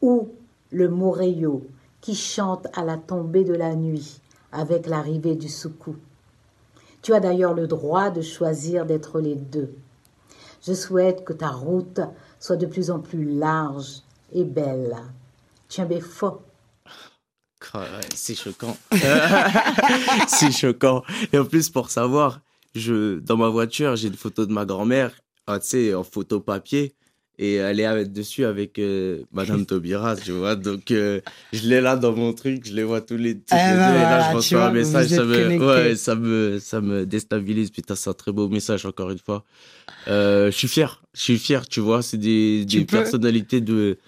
ou 0.00 0.28
le 0.70 0.88
moreyo 0.88 1.62
qui 2.00 2.14
chante 2.14 2.68
à 2.74 2.84
la 2.84 2.96
tombée 2.96 3.44
de 3.44 3.54
la 3.54 3.74
nuit 3.74 4.20
avec 4.52 4.86
l'arrivée 4.86 5.34
du 5.34 5.48
soukou. 5.48 5.96
Tu 7.02 7.14
as 7.14 7.20
d'ailleurs 7.20 7.54
le 7.54 7.66
droit 7.66 8.10
de 8.10 8.22
choisir 8.22 8.86
d'être 8.86 9.20
les 9.20 9.34
deux. 9.34 9.74
Je 10.66 10.72
souhaite 10.72 11.24
que 11.24 11.32
ta 11.32 11.48
route 11.48 12.00
soit 12.40 12.56
de 12.56 12.66
plus 12.66 12.90
en 12.90 12.98
plus 12.98 13.24
large 13.24 14.02
et 14.32 14.44
belle. 14.44 14.96
Tu 15.68 15.80
es 15.80 16.00
faux. 16.00 16.42
C'est 18.14 18.34
choquant. 18.34 18.76
c'est 20.28 20.52
choquant. 20.52 21.02
Et 21.32 21.38
en 21.38 21.44
plus, 21.44 21.70
pour 21.70 21.90
savoir, 21.90 22.40
je, 22.74 23.18
dans 23.18 23.36
ma 23.36 23.48
voiture, 23.48 23.96
j'ai 23.96 24.08
une 24.08 24.14
photo 24.14 24.46
de 24.46 24.52
ma 24.52 24.64
grand-mère 24.64 25.12
ah, 25.50 25.58
tu 25.58 25.68
sais, 25.68 25.94
en 25.94 26.04
photo 26.04 26.40
papier. 26.40 26.94
Et 27.40 27.54
elle 27.54 27.78
est 27.78 28.04
dessus 28.06 28.44
avec 28.44 28.80
euh, 28.80 29.22
Madame 29.32 29.64
Taubira, 29.66 30.16
tu 30.16 30.32
vois. 30.32 30.56
Donc, 30.56 30.90
euh, 30.90 31.20
je 31.52 31.68
l'ai 31.68 31.80
là 31.80 31.96
dans 31.96 32.12
mon 32.12 32.32
truc, 32.32 32.66
je 32.66 32.74
les 32.74 32.82
vois 32.82 33.00
tous 33.00 33.16
les, 33.16 33.36
tous 33.36 33.44
Ah 33.50 33.70
les 33.70 33.76
bah 33.78 33.90
deux. 33.90 33.96
Et 33.96 34.02
là, 34.02 34.30
je 34.30 34.36
reçois 34.36 34.64
un 34.66 34.72
message. 34.72 35.08
Ça 35.08 35.24
me, 35.24 35.58
ouais, 35.58 35.94
ça, 35.94 36.14
me, 36.16 36.58
ça 36.58 36.80
me 36.80 37.06
déstabilise. 37.06 37.70
Putain, 37.70 37.94
c'est 37.94 38.10
un 38.10 38.14
très 38.14 38.32
beau 38.32 38.48
message, 38.48 38.84
encore 38.86 39.10
une 39.12 39.20
fois. 39.20 39.44
Euh, 40.08 40.50
je 40.50 40.56
suis 40.56 40.66
fier. 40.66 41.00
Je 41.14 41.20
suis 41.20 41.38
fier, 41.38 41.68
tu 41.68 41.78
vois. 41.78 42.02
C'est 42.02 42.16
des, 42.16 42.64
des 42.64 42.84
personnalités 42.84 43.60
de, 43.60 43.98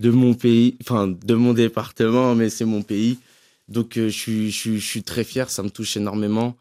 de 0.00 0.10
mon 0.10 0.34
pays, 0.34 0.76
enfin, 0.82 1.06
de 1.06 1.34
mon 1.34 1.52
département, 1.52 2.34
mais 2.34 2.50
c'est 2.50 2.64
mon 2.64 2.82
pays. 2.82 3.18
Donc, 3.68 3.92
je, 3.94 4.08
suis, 4.08 4.50
je, 4.50 4.58
suis, 4.58 4.80
je 4.80 4.86
suis 4.86 5.02
très 5.04 5.22
fier. 5.22 5.50
Ça 5.50 5.62
me 5.62 5.70
touche 5.70 5.96
énormément. 5.96 6.56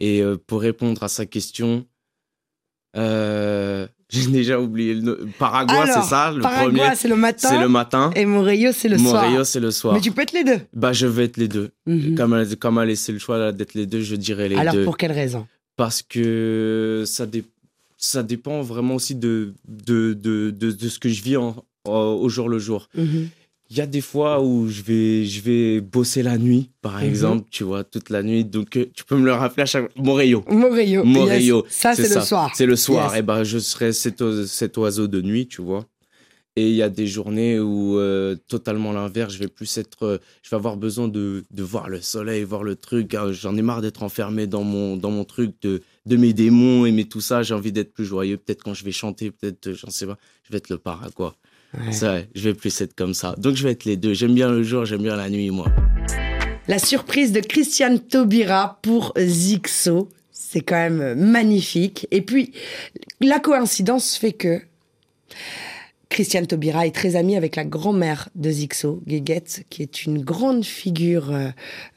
Et 0.00 0.22
pour 0.46 0.62
répondre 0.62 1.02
à 1.02 1.08
sa 1.08 1.26
question, 1.26 1.84
euh, 2.96 3.86
j'ai 4.08 4.26
déjà 4.26 4.60
oublié 4.60 4.94
le 4.94 5.00
nom. 5.02 5.16
Paraguay, 5.38 5.76
Alors, 5.76 6.02
c'est 6.02 6.08
ça 6.10 6.32
Le 6.32 6.40
Paraguay, 6.40 6.80
premier. 6.80 6.96
c'est 6.96 7.08
le 7.08 7.16
matin. 7.16 7.48
C'est 7.48 7.60
le 7.60 7.68
matin. 7.68 8.10
Et 8.16 8.26
Moreyo, 8.26 8.72
c'est 8.72 8.88
le 8.88 8.98
soir. 8.98 9.22
Moreyo, 9.24 9.44
c'est 9.44 9.60
le 9.60 9.70
soir. 9.70 9.94
Mais 9.94 10.00
tu 10.00 10.10
peux 10.10 10.22
être 10.22 10.32
les 10.32 10.42
deux. 10.44 10.58
Bah, 10.74 10.92
je 10.92 11.06
vais 11.06 11.24
être 11.26 11.36
les 11.36 11.46
deux. 11.48 11.70
Mhm. 11.86 12.16
Comme, 12.16 12.34
elle, 12.34 12.56
comme 12.56 12.78
elle 12.78 12.82
a 12.82 12.86
laissé 12.86 13.12
le 13.12 13.18
choix 13.20 13.52
d'être 13.52 13.74
les 13.74 13.86
deux, 13.86 14.00
je 14.00 14.16
dirais 14.16 14.48
les 14.48 14.56
Alors, 14.56 14.74
deux. 14.74 14.84
pour 14.84 14.96
quelle 14.96 15.12
raison? 15.12 15.46
Parce 15.76 16.02
que 16.02 17.04
ça, 17.06 17.24
dé- 17.26 17.44
ça 17.96 18.22
dépend 18.22 18.62
vraiment 18.62 18.96
aussi 18.96 19.14
de, 19.14 19.54
de, 19.68 20.12
de, 20.14 20.50
de, 20.50 20.72
de 20.72 20.88
ce 20.88 20.98
que 20.98 21.08
je 21.08 21.22
vis 21.22 21.36
en- 21.36 21.54
au 21.84 22.28
jour 22.28 22.48
le 22.48 22.58
jour. 22.58 22.88
Mhm. 22.96 23.28
Il 23.70 23.76
y 23.76 23.80
a 23.80 23.86
des 23.86 24.00
fois 24.00 24.42
où 24.42 24.68
je 24.68 24.82
vais, 24.82 25.24
je 25.24 25.40
vais 25.42 25.80
bosser 25.80 26.22
la 26.24 26.38
nuit, 26.38 26.70
par 26.82 26.98
Mhm. 26.98 27.04
exemple, 27.08 27.48
tu 27.52 27.62
vois, 27.62 27.84
toute 27.84 28.10
la 28.10 28.22
nuit. 28.24 28.44
Donc, 28.44 28.76
euh, 28.76 28.86
tu 28.94 29.04
peux 29.04 29.16
me 29.16 29.24
le 29.24 29.32
rappeler 29.32 29.62
à 29.62 29.66
chaque. 29.66 29.96
Moreyo. 29.96 30.42
Moreyo. 30.48 31.04
yes. 31.04 31.72
Ça, 31.72 31.94
c'est 31.94 32.12
le 32.12 32.20
soir. 32.20 32.50
C'est 32.54 32.66
le 32.66 32.74
soir. 32.76 33.10
Yes. 33.12 33.20
Et 33.20 33.22
ben, 33.22 33.44
je 33.44 33.58
serai 33.58 33.92
cet, 33.92 34.20
oise- 34.22 34.46
cet 34.46 34.76
oiseau 34.76 35.06
de 35.06 35.22
nuit, 35.22 35.46
tu 35.46 35.62
vois. 35.62 35.86
Et 36.56 36.68
il 36.68 36.74
y 36.74 36.82
a 36.82 36.88
des 36.88 37.06
journées 37.06 37.60
où 37.60 37.96
euh, 37.96 38.34
totalement 38.48 38.92
l'inverse, 38.92 39.32
je 39.34 39.38
vais 39.38 39.46
plus 39.46 39.78
être, 39.78 40.02
euh, 40.02 40.18
je 40.42 40.50
vais 40.50 40.56
avoir 40.56 40.76
besoin 40.76 41.06
de, 41.06 41.44
de 41.52 41.62
voir 41.62 41.88
le 41.88 42.00
soleil, 42.00 42.42
voir 42.42 42.64
le 42.64 42.74
truc. 42.74 43.14
hein. 43.14 43.30
J'en 43.30 43.56
ai 43.56 43.62
marre 43.62 43.82
d'être 43.82 44.02
enfermé 44.02 44.48
dans 44.48 44.64
mon, 44.64 44.96
dans 44.96 45.12
mon 45.12 45.24
truc, 45.24 45.52
de, 45.62 45.80
de 46.06 46.16
mes 46.16 46.32
démons, 46.32 46.86
aimer 46.86 47.04
tout 47.04 47.20
ça. 47.20 47.44
J'ai 47.44 47.54
envie 47.54 47.70
d'être 47.70 47.92
plus 47.94 48.04
joyeux. 48.04 48.36
Peut-être 48.36 48.64
quand 48.64 48.74
je 48.74 48.84
vais 48.84 48.90
chanter, 48.90 49.30
peut-être, 49.30 49.72
j'en 49.74 49.90
sais 49.90 50.06
pas, 50.06 50.18
je 50.42 50.50
vais 50.50 50.58
être 50.58 50.70
le 50.70 50.78
paraquois. 50.78 51.36
Ouais. 51.74 51.92
C'est 51.92 52.06
vrai, 52.06 52.28
je 52.34 52.48
vais 52.48 52.54
plus 52.54 52.80
être 52.80 52.94
comme 52.94 53.14
ça. 53.14 53.34
Donc 53.38 53.56
je 53.56 53.62
vais 53.62 53.72
être 53.72 53.84
les 53.84 53.96
deux. 53.96 54.14
J'aime 54.14 54.34
bien 54.34 54.50
le 54.50 54.62
jour, 54.62 54.84
j'aime 54.84 55.02
bien 55.02 55.16
la 55.16 55.30
nuit, 55.30 55.50
moi. 55.50 55.66
La 56.68 56.78
surprise 56.78 57.32
de 57.32 57.40
Christiane 57.40 57.98
Taubira 57.98 58.78
pour 58.82 59.12
Zixo, 59.18 60.08
c'est 60.30 60.60
quand 60.60 60.76
même 60.76 61.14
magnifique. 61.14 62.06
Et 62.10 62.22
puis, 62.22 62.52
la 63.20 63.40
coïncidence 63.40 64.16
fait 64.16 64.32
que 64.32 64.60
Christiane 66.08 66.46
Taubira 66.46 66.86
est 66.86 66.94
très 66.94 67.14
amie 67.14 67.36
avec 67.36 67.54
la 67.54 67.64
grand-mère 67.64 68.28
de 68.34 68.50
Zixo, 68.50 69.00
Guéguette, 69.06 69.64
qui 69.70 69.82
est 69.82 70.04
une 70.04 70.22
grande 70.22 70.64
figure 70.64 71.30
euh, 71.32 71.48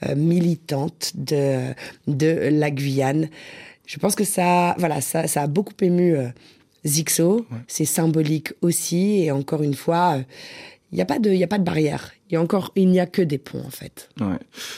euh, 0.06 0.15
militante 0.15 1.13
de, 1.15 1.74
de 2.08 2.50
la 2.51 2.70
Guyane. 2.70 3.30
Je 3.88 3.98
pense 3.98 4.15
que 4.15 4.24
ça, 4.24 4.75
voilà, 4.77 5.01
ça, 5.01 5.27
ça 5.27 5.42
a 5.42 5.48
beaucoup 5.48 5.74
ému 5.82 6.15
euh, 6.15 6.30
Zixo. 6.86 7.46
C'est 7.68 7.86
symbolique 7.86 8.54
aussi. 8.62 9.24
Et 9.24 9.32
encore 9.32 9.63
une 9.63 9.74
fois, 9.74 10.18
euh, 10.18 10.24
il 10.94 10.98
n'y 10.98 11.02
a 11.02 11.06
pas 11.06 11.18
de, 11.18 11.32
il 11.32 11.38
y 11.38 11.44
a 11.44 11.48
pas 11.48 11.58
de 11.58 11.63
barrière. 11.63 12.12
Il 12.30 12.36
y 12.36 12.38
a 12.38 12.42
encore, 12.42 12.72
il 12.75 12.88
n'y 12.88 13.00
a 13.00 13.08
que 13.08 13.24
des 13.24 13.40
ponts 13.40 13.63
en 13.66 13.72
fait. 13.72 14.10
Ouais, 14.22 14.38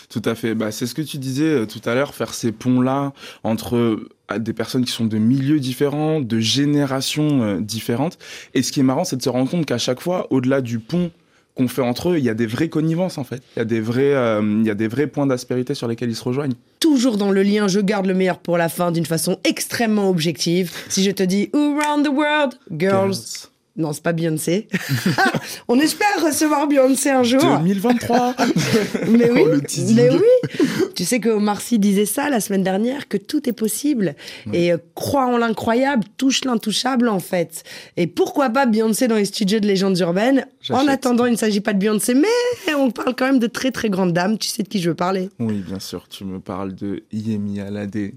tout 0.09 0.21
à 0.23 0.33
fait. 0.33 0.55
Bah, 0.55 0.71
c'est 0.71 0.87
ce 0.87 0.95
que 0.95 1.01
tu 1.01 1.17
disais 1.17 1.43
euh, 1.43 1.65
tout 1.65 1.81
à 1.83 1.93
l'heure, 1.93 2.15
faire 2.15 2.33
ces 2.33 2.53
ponts-là 2.53 3.11
entre 3.43 3.75
euh, 3.75 4.09
des 4.37 4.53
personnes 4.53 4.85
qui 4.85 4.93
sont 4.93 5.05
de 5.05 5.17
milieux 5.17 5.59
différents, 5.59 6.21
de 6.21 6.39
générations 6.39 7.43
euh, 7.43 7.59
différentes. 7.59 8.17
Et 8.53 8.63
ce 8.63 8.71
qui 8.71 8.79
est 8.79 8.83
marrant, 8.83 9.03
c'est 9.03 9.17
de 9.17 9.21
se 9.21 9.29
rendre 9.29 9.51
compte 9.51 9.65
qu'à 9.65 9.77
chaque 9.77 9.99
fois, 9.99 10.27
au-delà 10.31 10.61
du 10.61 10.79
pont 10.79 11.11
qu'on 11.55 11.67
fait 11.67 11.81
entre 11.81 12.09
eux, 12.09 12.17
il 12.17 12.23
y 12.23 12.29
a 12.29 12.33
des 12.33 12.45
vraies 12.47 12.69
connivences 12.69 13.17
en 13.17 13.23
fait. 13.23 13.41
Il 13.55 13.59
y 13.59 13.61
a 13.61 13.65
des 13.65 13.79
vrais, 13.79 14.13
euh, 14.13 14.41
il 14.61 14.67
y 14.67 14.69
a 14.69 14.75
des 14.75 14.87
vrais 14.87 15.07
points 15.07 15.25
d'aspérité 15.25 15.73
sur 15.73 15.87
lesquels 15.87 16.09
ils 16.09 16.15
se 16.15 16.23
rejoignent. 16.23 16.55
Toujours 16.85 17.17
dans 17.17 17.31
le 17.31 17.41
lien, 17.41 17.67
je 17.67 17.79
garde 17.79 18.05
le 18.05 18.13
meilleur 18.13 18.37
pour 18.37 18.59
la 18.59 18.69
fin 18.69 18.91
d'une 18.91 19.07
façon 19.07 19.39
extrêmement 19.43 20.07
objective. 20.07 20.71
Si 20.87 21.03
je 21.03 21.09
te 21.09 21.23
dis 21.23 21.49
Who 21.51 21.79
Around 21.79 22.05
the 22.05 22.09
World, 22.09 22.59
girls. 22.77 23.49
Non, 23.77 23.91
c'est 23.91 24.01
pas 24.03 24.13
Beyoncé. 24.13 24.69
On 25.67 25.77
espère 25.79 26.07
recevoir 26.25 26.65
Beyoncé 26.67 27.09
un 27.09 27.23
jour. 27.23 27.41
2023 27.41 28.33
Mais 29.09 29.29
oui, 29.29 29.41
Oh, 29.45 29.59
teasing. 29.59 29.95
mais 29.97 30.09
oui. 30.11 30.59
Tu 30.95 31.03
sais 31.03 31.19
que 31.19 31.27
Omar 31.27 31.59
Sy 31.59 31.77
disait 31.77 32.05
ça 32.05 32.29
la 32.29 32.39
semaine 32.39 32.63
dernière, 32.63 33.09
que 33.09 33.17
tout 33.17 33.49
est 33.49 33.53
possible. 33.53 34.15
Et 34.53 34.71
euh, 34.71 34.77
crois 34.93 35.25
en 35.25 35.37
l'incroyable, 35.37 36.05
touche 36.15 36.45
l'intouchable 36.45 37.09
en 37.09 37.19
fait. 37.19 37.63
Et 37.97 38.07
pourquoi 38.07 38.49
pas 38.49 38.65
Beyoncé 38.65 39.09
dans 39.09 39.17
les 39.17 39.25
studios 39.25 39.59
de 39.59 39.67
légendes 39.67 39.99
urbaines? 39.99 40.47
En 40.69 40.87
attendant, 40.87 41.25
il 41.25 41.33
ne 41.33 41.37
s'agit 41.37 41.59
pas 41.59 41.73
de 41.73 41.79
Beyoncé, 41.79 42.13
mais 42.13 42.73
on 42.75 42.91
parle 42.91 43.13
quand 43.13 43.25
même 43.25 43.39
de 43.39 43.47
très 43.47 43.71
très 43.71 43.89
grandes 43.89 44.13
dames. 44.13 44.37
Tu 44.37 44.47
sais 44.47 44.63
de 44.63 44.69
qui 44.69 44.79
je 44.79 44.89
veux 44.91 44.95
parler 44.95 45.29
Oui, 45.39 45.55
bien 45.67 45.79
sûr. 45.81 46.07
Tu 46.07 46.23
me 46.23 46.39
parles 46.39 46.73
de 46.75 47.03
Yemi 47.11 47.59
Alade 47.59 47.95
et 47.97 48.13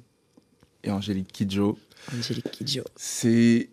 Angélique 0.88 1.32
Kidjo. 1.32 1.76
Angélique 2.16 2.48
Kidjo. 2.52 2.82
C'est 2.94 3.70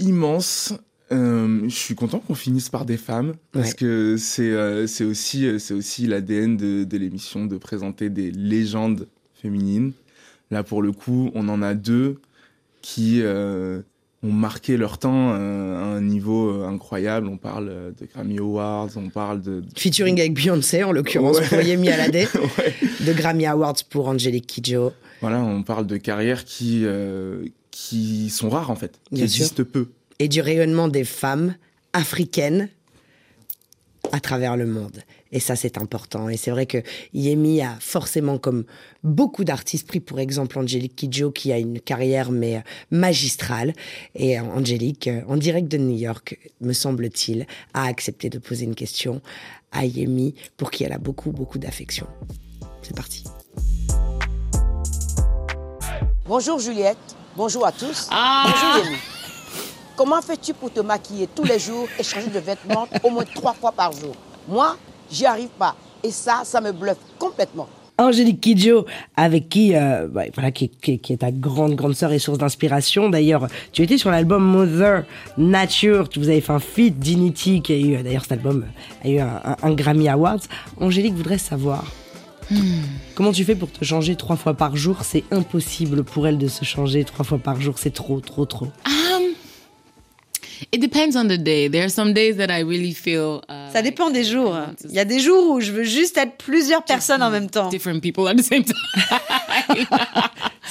immense. 0.00 0.72
Euh, 1.12 1.62
je 1.64 1.74
suis 1.74 1.94
content 1.96 2.20
qu'on 2.20 2.34
finisse 2.36 2.68
par 2.68 2.84
des 2.84 2.96
femmes 2.96 3.34
parce 3.52 3.70
Ouais. 3.70 3.74
que 3.74 4.16
c'est 4.16 4.50
euh, 4.50 4.86
c'est 4.86 5.04
aussi 5.04 5.44
euh, 5.46 5.58
c'est 5.58 5.74
aussi 5.74 6.06
l'ADN 6.06 6.56
de, 6.56 6.84
de 6.84 6.96
l'émission 6.96 7.46
de 7.46 7.56
présenter 7.58 8.10
des 8.10 8.30
légendes 8.30 9.08
féminines. 9.34 9.92
Là 10.52 10.62
pour 10.62 10.82
le 10.82 10.92
coup, 10.92 11.30
on 11.34 11.48
en 11.48 11.62
a 11.62 11.74
deux 11.74 12.20
qui 12.80 13.20
euh, 13.22 13.80
ont 14.22 14.32
marqué 14.32 14.76
leur 14.76 14.98
temps 14.98 15.32
à 15.32 15.36
un 15.38 16.00
niveau 16.00 16.62
incroyable. 16.62 17.26
On 17.26 17.38
parle 17.38 17.94
de 17.98 18.06
Grammy 18.06 18.38
Awards, 18.38 18.90
on 18.96 19.08
parle 19.08 19.40
de 19.42 19.62
Featuring 19.76 20.20
avec 20.20 20.34
Beyoncé, 20.34 20.84
en 20.84 20.92
l'occurrence, 20.92 21.38
Ouais. 21.40 21.48
pour 21.48 21.60
Yemi 21.60 21.88
Alade, 21.88 22.14
Ouais. 22.58 22.74
de 23.06 23.12
Grammy 23.14 23.46
Awards 23.46 23.76
pour 23.90 24.08
Angélique 24.08 24.46
Kidjo. 24.46 24.92
Voilà, 25.22 25.40
on 25.42 25.62
parle 25.64 25.86
de 25.86 25.96
carrières 25.96 26.44
qui 26.44 26.84
qui 27.72 28.30
sont 28.30 28.48
rares 28.50 28.70
en 28.70 28.76
fait, 28.76 29.00
qui 29.10 29.16
sûr. 29.16 29.24
existent 29.24 29.64
peu. 29.64 29.88
Et 30.20 30.28
du 30.28 30.40
rayonnement 30.40 30.86
des 30.86 31.04
femmes 31.04 31.56
africaines 31.92 32.68
à 34.12 34.20
travers 34.20 34.56
le 34.56 34.66
monde. 34.66 35.02
Et 35.32 35.40
ça, 35.40 35.56
c'est 35.56 35.78
important. 35.78 36.28
Et 36.28 36.36
c'est 36.36 36.50
vrai 36.50 36.66
que 36.66 36.78
Yemi 37.14 37.62
a 37.62 37.76
forcément, 37.80 38.38
comme 38.38 38.64
beaucoup 39.02 39.44
d'artistes, 39.44 39.86
pris 39.86 40.00
pour 40.00 40.18
exemple 40.18 40.58
Angélique 40.58 40.96
Kidjo, 40.96 41.30
qui 41.30 41.52
a 41.52 41.58
une 41.58 41.80
carrière 41.80 42.32
mais 42.32 42.56
euh, 42.56 42.60
magistrale. 42.90 43.72
Et 44.14 44.38
euh, 44.38 44.42
Angélique, 44.42 45.08
euh, 45.08 45.22
en 45.26 45.36
direct 45.36 45.68
de 45.68 45.78
New 45.78 45.96
York, 45.96 46.38
me 46.60 46.72
semble-t-il, 46.72 47.46
a 47.72 47.84
accepté 47.84 48.28
de 48.28 48.38
poser 48.38 48.64
une 48.64 48.74
question 48.74 49.22
à 49.72 49.86
Yemi, 49.86 50.34
pour 50.56 50.70
qui 50.70 50.84
elle 50.84 50.92
a 50.92 50.98
beaucoup, 50.98 51.30
beaucoup 51.30 51.58
d'affection. 51.58 52.06
C'est 52.82 52.96
parti. 52.96 53.24
Bonjour 56.26 56.58
Juliette, 56.58 56.98
bonjour 57.36 57.66
à 57.66 57.72
tous. 57.72 58.08
Bonjour 58.10 58.84
Yemi. 58.84 58.96
Comment 60.00 60.22
fais-tu 60.22 60.54
pour 60.54 60.72
te 60.72 60.80
maquiller 60.80 61.26
tous 61.34 61.44
les 61.44 61.58
jours 61.58 61.86
et 61.98 62.02
changer 62.02 62.28
de 62.30 62.38
vêtements 62.38 62.88
au 63.04 63.10
moins 63.10 63.24
trois 63.34 63.52
fois 63.52 63.70
par 63.70 63.92
jour? 63.92 64.14
Moi, 64.48 64.74
j'y 65.12 65.26
arrive 65.26 65.50
pas. 65.58 65.76
Et 66.02 66.10
ça, 66.10 66.40
ça 66.42 66.58
me 66.62 66.72
bluffe 66.72 66.96
complètement. 67.18 67.68
Angélique 67.98 68.40
Kidjo, 68.40 68.86
avec 69.14 69.50
qui, 69.50 69.76
euh, 69.76 70.08
bah, 70.10 70.22
voilà, 70.32 70.52
qui, 70.52 70.70
qui- 70.70 70.98
qui 71.00 71.12
est 71.12 71.18
ta 71.18 71.30
grande, 71.30 71.74
grande 71.74 71.92
sœur 71.94 72.12
et 72.12 72.18
source 72.18 72.38
d'inspiration. 72.38 73.10
D'ailleurs, 73.10 73.46
tu 73.72 73.82
étais 73.82 73.98
sur 73.98 74.10
l'album 74.10 74.42
Mother 74.42 75.04
Nature. 75.36 76.08
Tu 76.08 76.18
vous 76.18 76.30
avez 76.30 76.40
fait 76.40 76.52
un 76.54 76.60
feat 76.60 76.98
Dignity, 76.98 77.60
qui 77.60 77.72
a 77.74 77.76
eu, 77.76 77.96
euh, 77.96 78.02
d'ailleurs, 78.02 78.22
cet 78.22 78.32
album 78.32 78.64
a 79.04 79.06
eu 79.10 79.18
un, 79.18 79.42
un- 79.44 79.56
un 79.62 79.70
Grammy 79.74 80.08
Awards. 80.08 80.40
Angélique 80.80 81.12
voudrait 81.12 81.36
savoir. 81.36 81.84
Comment 83.14 83.32
tu 83.32 83.44
fais 83.44 83.54
pour 83.54 83.70
te 83.70 83.84
changer 83.84 84.16
trois 84.16 84.36
fois 84.36 84.54
par 84.54 84.76
jour? 84.76 84.96
C'est 85.02 85.24
impossible 85.30 86.04
pour 86.04 86.26
elle 86.26 86.38
de 86.38 86.48
se 86.48 86.64
changer 86.64 87.04
trois 87.04 87.26
fois 87.26 87.36
par 87.38 87.60
jour. 87.60 87.74
C'est 87.78 87.92
trop, 87.92 88.20
trop, 88.20 88.46
trop. 88.46 88.64
Um, 88.86 88.92
it 90.72 90.80
depends 90.80 91.16
on 91.16 91.28
the 91.28 91.38
day. 91.38 91.68
There 91.68 91.84
are 91.84 91.88
some 91.88 92.12
days 92.12 92.36
that 92.36 92.50
I 92.50 92.60
really 92.60 92.92
feel. 92.92 93.42
Uh, 93.48 93.70
Ça 93.72 93.82
dépend 93.82 94.10
des 94.10 94.24
jours. 94.24 94.56
Il 94.84 94.92
y 94.94 94.98
a 94.98 95.04
des 95.04 95.20
jours 95.20 95.54
où 95.54 95.60
je 95.60 95.72
veux 95.72 95.84
juste 95.84 96.16
être 96.18 96.36
plusieurs 96.36 96.84
personnes 96.84 97.22
en 97.22 97.30
même 97.30 97.48
temps. 97.50 97.68
Different 97.68 98.00
people 98.00 98.26
at 98.28 98.34
the 98.34 98.42
same 98.42 98.64
time. 98.64 98.74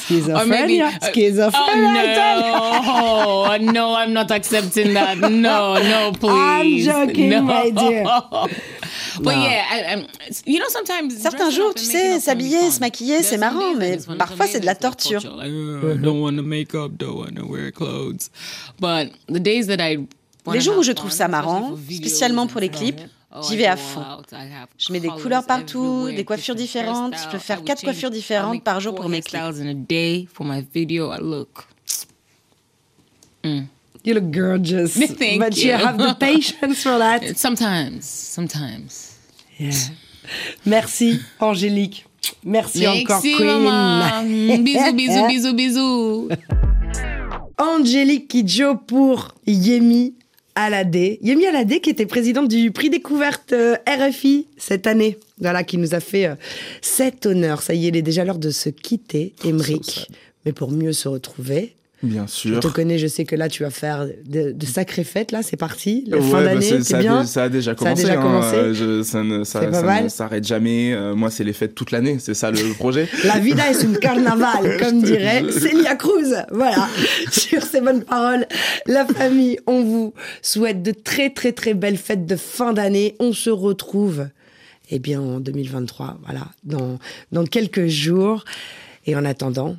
Or 0.10 0.46
maybe- 0.46 0.82
Schizophrenia. 0.82 0.90
Schizophrenia. 1.12 2.42
Oh 2.88 3.58
no, 3.60 3.72
no, 3.72 3.96
I'm 3.96 4.14
not 4.14 4.32
accepting 4.32 4.94
that. 4.94 5.18
No, 5.18 5.78
no, 5.78 6.12
please. 6.14 6.86
joking, 6.86 7.30
no. 7.30 7.42
my 7.42 7.70
dear. 7.70 8.04
Yeah, 9.24 9.98
I, 10.00 10.06
you 10.46 10.60
know, 10.60 10.70
sometimes 10.70 11.18
Certains 11.18 11.50
jours, 11.50 11.74
tu 11.74 11.84
sais, 11.84 12.20
s'habiller, 12.20 12.72
se 12.72 12.80
maquiller, 12.80 13.24
c'est 13.24 13.38
marrant, 13.38 13.76
mais 13.76 13.98
parfois 14.18 14.48
c'est 14.48 14.60
de 14.60 14.66
la 14.66 14.76
torture. 14.76 15.22
like, 15.38 15.52
"Ugh, 15.52 15.96
I 15.96 16.02
don't 16.02 16.22
want 16.22 16.36
to 16.38 16.44
make 16.44 16.74
up, 16.76 16.92
don't 16.98 17.16
want 17.18 17.36
to 17.36 17.46
wear 17.46 17.72
clothes. 17.72 18.30
But 18.80 19.12
the 19.28 19.40
days 19.40 19.68
that 19.68 19.80
I 19.80 20.06
Les 20.52 20.62
jours 20.62 20.78
où 20.80 20.84
je 20.84 20.92
trouve 20.94 21.12
ça 21.12 21.28
marrant, 21.28 21.76
spécialement 21.92 22.48
pour 22.48 22.60
les 22.62 22.70
clips, 22.70 23.00
j'y 23.48 23.58
vais 23.58 23.66
à 23.68 23.76
fond. 23.78 24.04
Je 24.78 24.92
mets 24.94 25.00
des 25.00 25.10
couleurs 25.10 25.46
partout, 25.46 26.08
des 26.16 26.24
coiffures 26.26 26.56
différentes. 26.56 27.14
Je 27.24 27.30
peux 27.30 27.38
faire 27.38 27.64
quatre 27.64 27.84
coiffures 27.84 28.10
différentes 28.10 28.64
par 28.64 28.80
jour 28.80 28.96
pour 28.96 29.10
mes 29.10 29.22
clips. 29.22 29.42
Mm. 33.44 33.62
You 34.04 34.14
look 34.16 34.32
gorgeous. 34.32 34.94
Thank 34.96 35.40
but 35.40 35.58
you 35.58 35.72
you. 35.72 35.78
have 35.78 35.98
the 35.98 36.16
patience 36.20 36.84
for 36.84 36.98
that. 36.98 37.38
Sometimes, 37.38 38.06
sometimes. 38.06 39.18
Yeah. 39.58 39.74
Merci, 40.66 41.20
Angélique. 41.40 42.06
Merci, 42.44 42.88
encore, 42.88 43.22
Merci, 43.22 43.36
Queen. 43.36 43.64
maman. 43.64 44.24
Bisous, 44.64 44.94
bisous, 44.94 45.28
bisous, 45.28 45.54
bisous. 45.54 46.30
Angélique 47.58 48.30
Kidjo 48.30 48.76
pour 48.76 49.36
Yemi 49.46 50.14
Alade. 50.56 51.18
Yemi 51.22 51.46
Alade 51.48 51.80
qui 51.82 51.90
était 51.90 52.06
présidente 52.06 52.48
du 52.48 52.72
prix 52.72 52.90
découverte 52.90 53.52
euh, 53.54 53.76
RFI 53.88 54.48
cette 54.58 54.88
année. 54.88 55.18
Voilà, 55.40 55.64
qui 55.64 55.78
nous 55.78 55.94
a 55.94 56.00
fait 56.00 56.28
euh, 56.28 56.36
cet 56.82 57.26
honneur. 57.26 57.62
Ça 57.62 57.74
y 57.74 57.86
est, 57.86 57.90
il 57.90 57.98
est 57.98 58.02
déjà 58.02 58.24
l'heure 58.24 58.40
de 58.40 58.52
se 58.52 58.70
quitter, 58.70 59.34
Emeric. 59.44 60.08
Mais 60.46 60.54
pour 60.54 60.72
mieux 60.72 60.94
se 60.94 61.08
retrouver, 61.10 61.76
Bien 62.02 62.26
je 62.28 62.32
sûr. 62.32 62.60
te 62.62 62.68
connais, 62.68 62.98
je 62.98 63.08
sais 63.08 63.26
que 63.26 63.36
là, 63.36 63.50
tu 63.50 63.64
vas 63.64 63.70
faire 63.72 64.08
de, 64.26 64.52
de 64.54 64.66
sacrées 64.66 65.04
fêtes. 65.04 65.34
Là, 65.34 65.42
c'est 65.44 65.58
parti. 65.58 66.06
La 66.08 66.18
Ouais, 66.18 66.24
fin 66.24 66.38
bah, 66.38 66.44
d'année, 66.46 66.62
c'est- 66.62 66.78
c'est 66.78 66.84
ça, 66.92 66.98
a 66.98 67.02
bien. 67.02 67.26
ça 67.26 67.44
a 67.44 67.50
déjà 67.50 67.76
commencé. 67.76 68.06
hein, 68.10 68.72
je- 68.74 69.04
ça 69.04 69.22
ne, 69.22 69.44
s'arrête 69.44 70.46
jamais. 70.48 70.94
Euh, 70.94 71.14
moi, 71.14 71.30
c'est 71.30 71.44
les 71.44 71.52
fêtes 71.52 71.76
toute 71.76 71.92
l'année. 71.92 72.18
C'est 72.20 72.34
ça 72.34 72.52
le 72.52 72.74
projet. 72.76 73.10
La 73.26 73.40
vida 73.40 73.70
est 73.70 73.84
un 73.84 73.94
carnaval, 73.96 74.78
comme 74.80 75.02
Je 75.02 75.06
dirait 75.12 75.40
jure. 75.44 75.52
Celia 75.52 75.96
Cruz. 75.96 76.36
Voilà. 76.52 76.88
Sur 77.32 77.64
ces 77.64 77.82
bonnes 77.82 78.04
paroles, 78.04 78.46
la 78.86 79.06
famille, 79.06 79.60
on 79.68 79.84
vous 79.84 80.14
souhaite 80.42 80.82
de 80.82 80.92
très 80.92 81.32
très 81.32 81.52
très 81.52 81.74
belles 81.74 81.98
fêtes 81.98 82.26
de 82.26 82.36
fin 82.38 82.72
d'année. 82.72 83.16
On 83.20 83.34
se 83.34 83.50
retrouve, 83.50 84.28
eh 84.90 85.00
bien, 85.00 85.20
en 85.20 85.42
2023. 85.42 86.18
Voilà, 86.24 86.48
dans 86.64 86.98
dans 87.34 87.44
quelques 87.46 87.88
jours. 87.88 88.46
Et 89.06 89.16
en 89.16 89.26
attendant, 89.26 89.76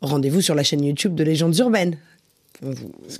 rendez-vous 0.00 0.40
sur 0.40 0.54
la 0.54 0.62
chaîne 0.62 0.84
YouTube 0.84 1.14
de 1.14 1.24
Légendes 1.24 1.56
urbaines. 1.58 1.96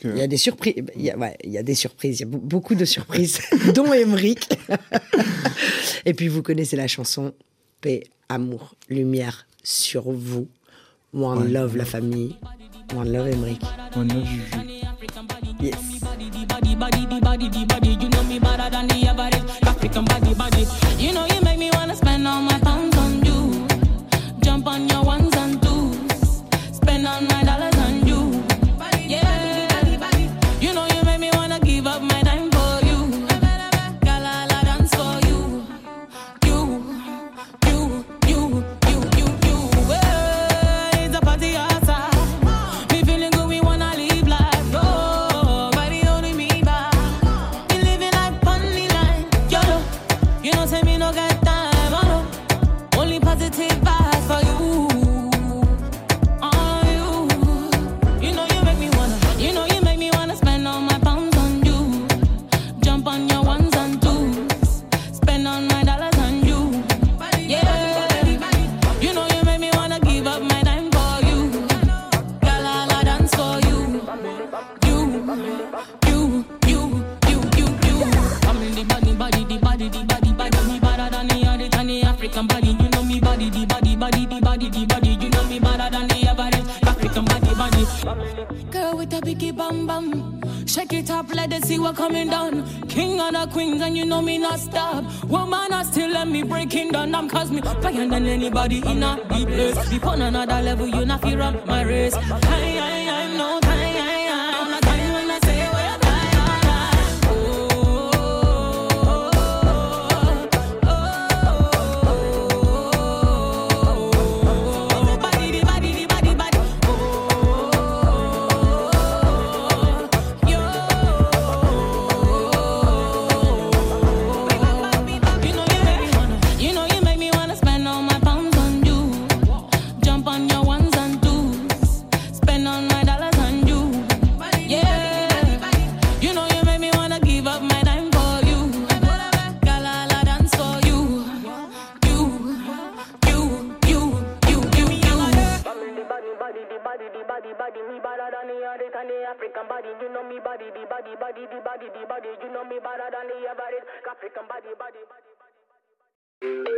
Il 0.04 0.16
y 0.16 0.22
a 0.22 0.26
des 0.26 0.36
surprises. 0.36 0.74
Il 0.96 1.02
y 1.02 1.10
a, 1.10 1.18
ouais, 1.18 1.36
il 1.44 1.50
y 1.50 1.58
a 1.58 1.62
des 1.62 1.74
surprises. 1.74 2.20
Il 2.20 2.22
y 2.22 2.24
a 2.24 2.28
be- 2.28 2.40
beaucoup 2.40 2.74
de 2.74 2.84
surprises, 2.84 3.40
dont 3.74 3.92
Emeric. 3.92 4.48
Et 6.06 6.14
puis 6.14 6.28
vous 6.28 6.42
connaissez 6.42 6.76
la 6.76 6.86
chanson 6.86 7.34
Paix, 7.80 8.04
amour, 8.28 8.74
lumière 8.88 9.46
sur 9.62 10.10
vous. 10.10 10.46
One 11.12 11.52
love 11.52 11.76
la 11.76 11.84
famille. 11.84 12.36
One 12.96 13.12
love 13.12 13.28
Emeric. 13.28 13.60
One 13.96 14.08
love 14.08 14.24
Juju. 14.24 14.42
Yes. 15.60 15.74
You 20.98 21.12
know. 21.12 21.26
You 21.26 21.40
make 21.42 21.58
me 21.58 21.70
wanna 21.72 21.94
spend 21.94 22.26
all 22.26 22.42
my 22.42 22.58
pounds 22.60 22.96
on 22.96 23.24
you. 23.24 23.66
Jump 24.42 24.66
on 24.66 24.88
your. 24.88 25.04
Spend 27.04 27.30
all 27.32 27.36
my 27.36 27.43
body, 83.96 84.26
body, 84.26 84.26
the 84.26 84.40
body, 84.40 84.70
the 84.70 84.86
body. 84.86 85.10
You 85.20 85.30
know 85.30 85.44
me 85.44 85.58
better 85.58 85.90
than 85.90 86.08
the 86.08 86.26
average 86.28 86.54
African 86.82 87.24
body, 87.24 87.54
body. 87.54 88.64
Girl 88.70 88.96
with 88.96 89.12
a 89.12 89.20
biggie 89.20 89.56
bam 89.56 89.86
bam. 89.86 90.66
Shake 90.66 90.92
it 90.94 91.10
up, 91.10 91.32
let 91.34 91.52
it 91.52 91.64
see 91.64 91.78
what 91.78 91.96
coming 91.96 92.28
down. 92.28 92.64
King 92.88 93.20
of 93.20 93.32
the 93.32 93.48
queens, 93.52 93.82
and 93.82 93.96
you 93.96 94.04
know 94.06 94.22
me 94.22 94.38
not 94.38 94.58
stop. 94.58 95.04
Woman, 95.24 95.72
I 95.72 95.82
still 95.84 96.10
let 96.10 96.28
me 96.28 96.42
breaking 96.42 96.92
down. 96.92 97.14
I'm 97.14 97.28
cause 97.28 97.50
me 97.50 97.60
fire 97.60 98.08
than 98.08 98.26
anybody 98.26 98.78
in 98.78 99.02
a 99.02 99.16
deep 99.28 99.48
place. 99.48 99.90
Deep 99.90 100.06
on 100.06 100.22
another 100.22 100.62
level, 100.62 100.86
you 100.86 101.04
not 101.04 101.22
run 101.22 101.60
my 101.66 101.82
race. 101.82 102.14
I, 102.14 102.40
I, 102.78 103.10
I, 103.10 103.36
no 103.36 103.63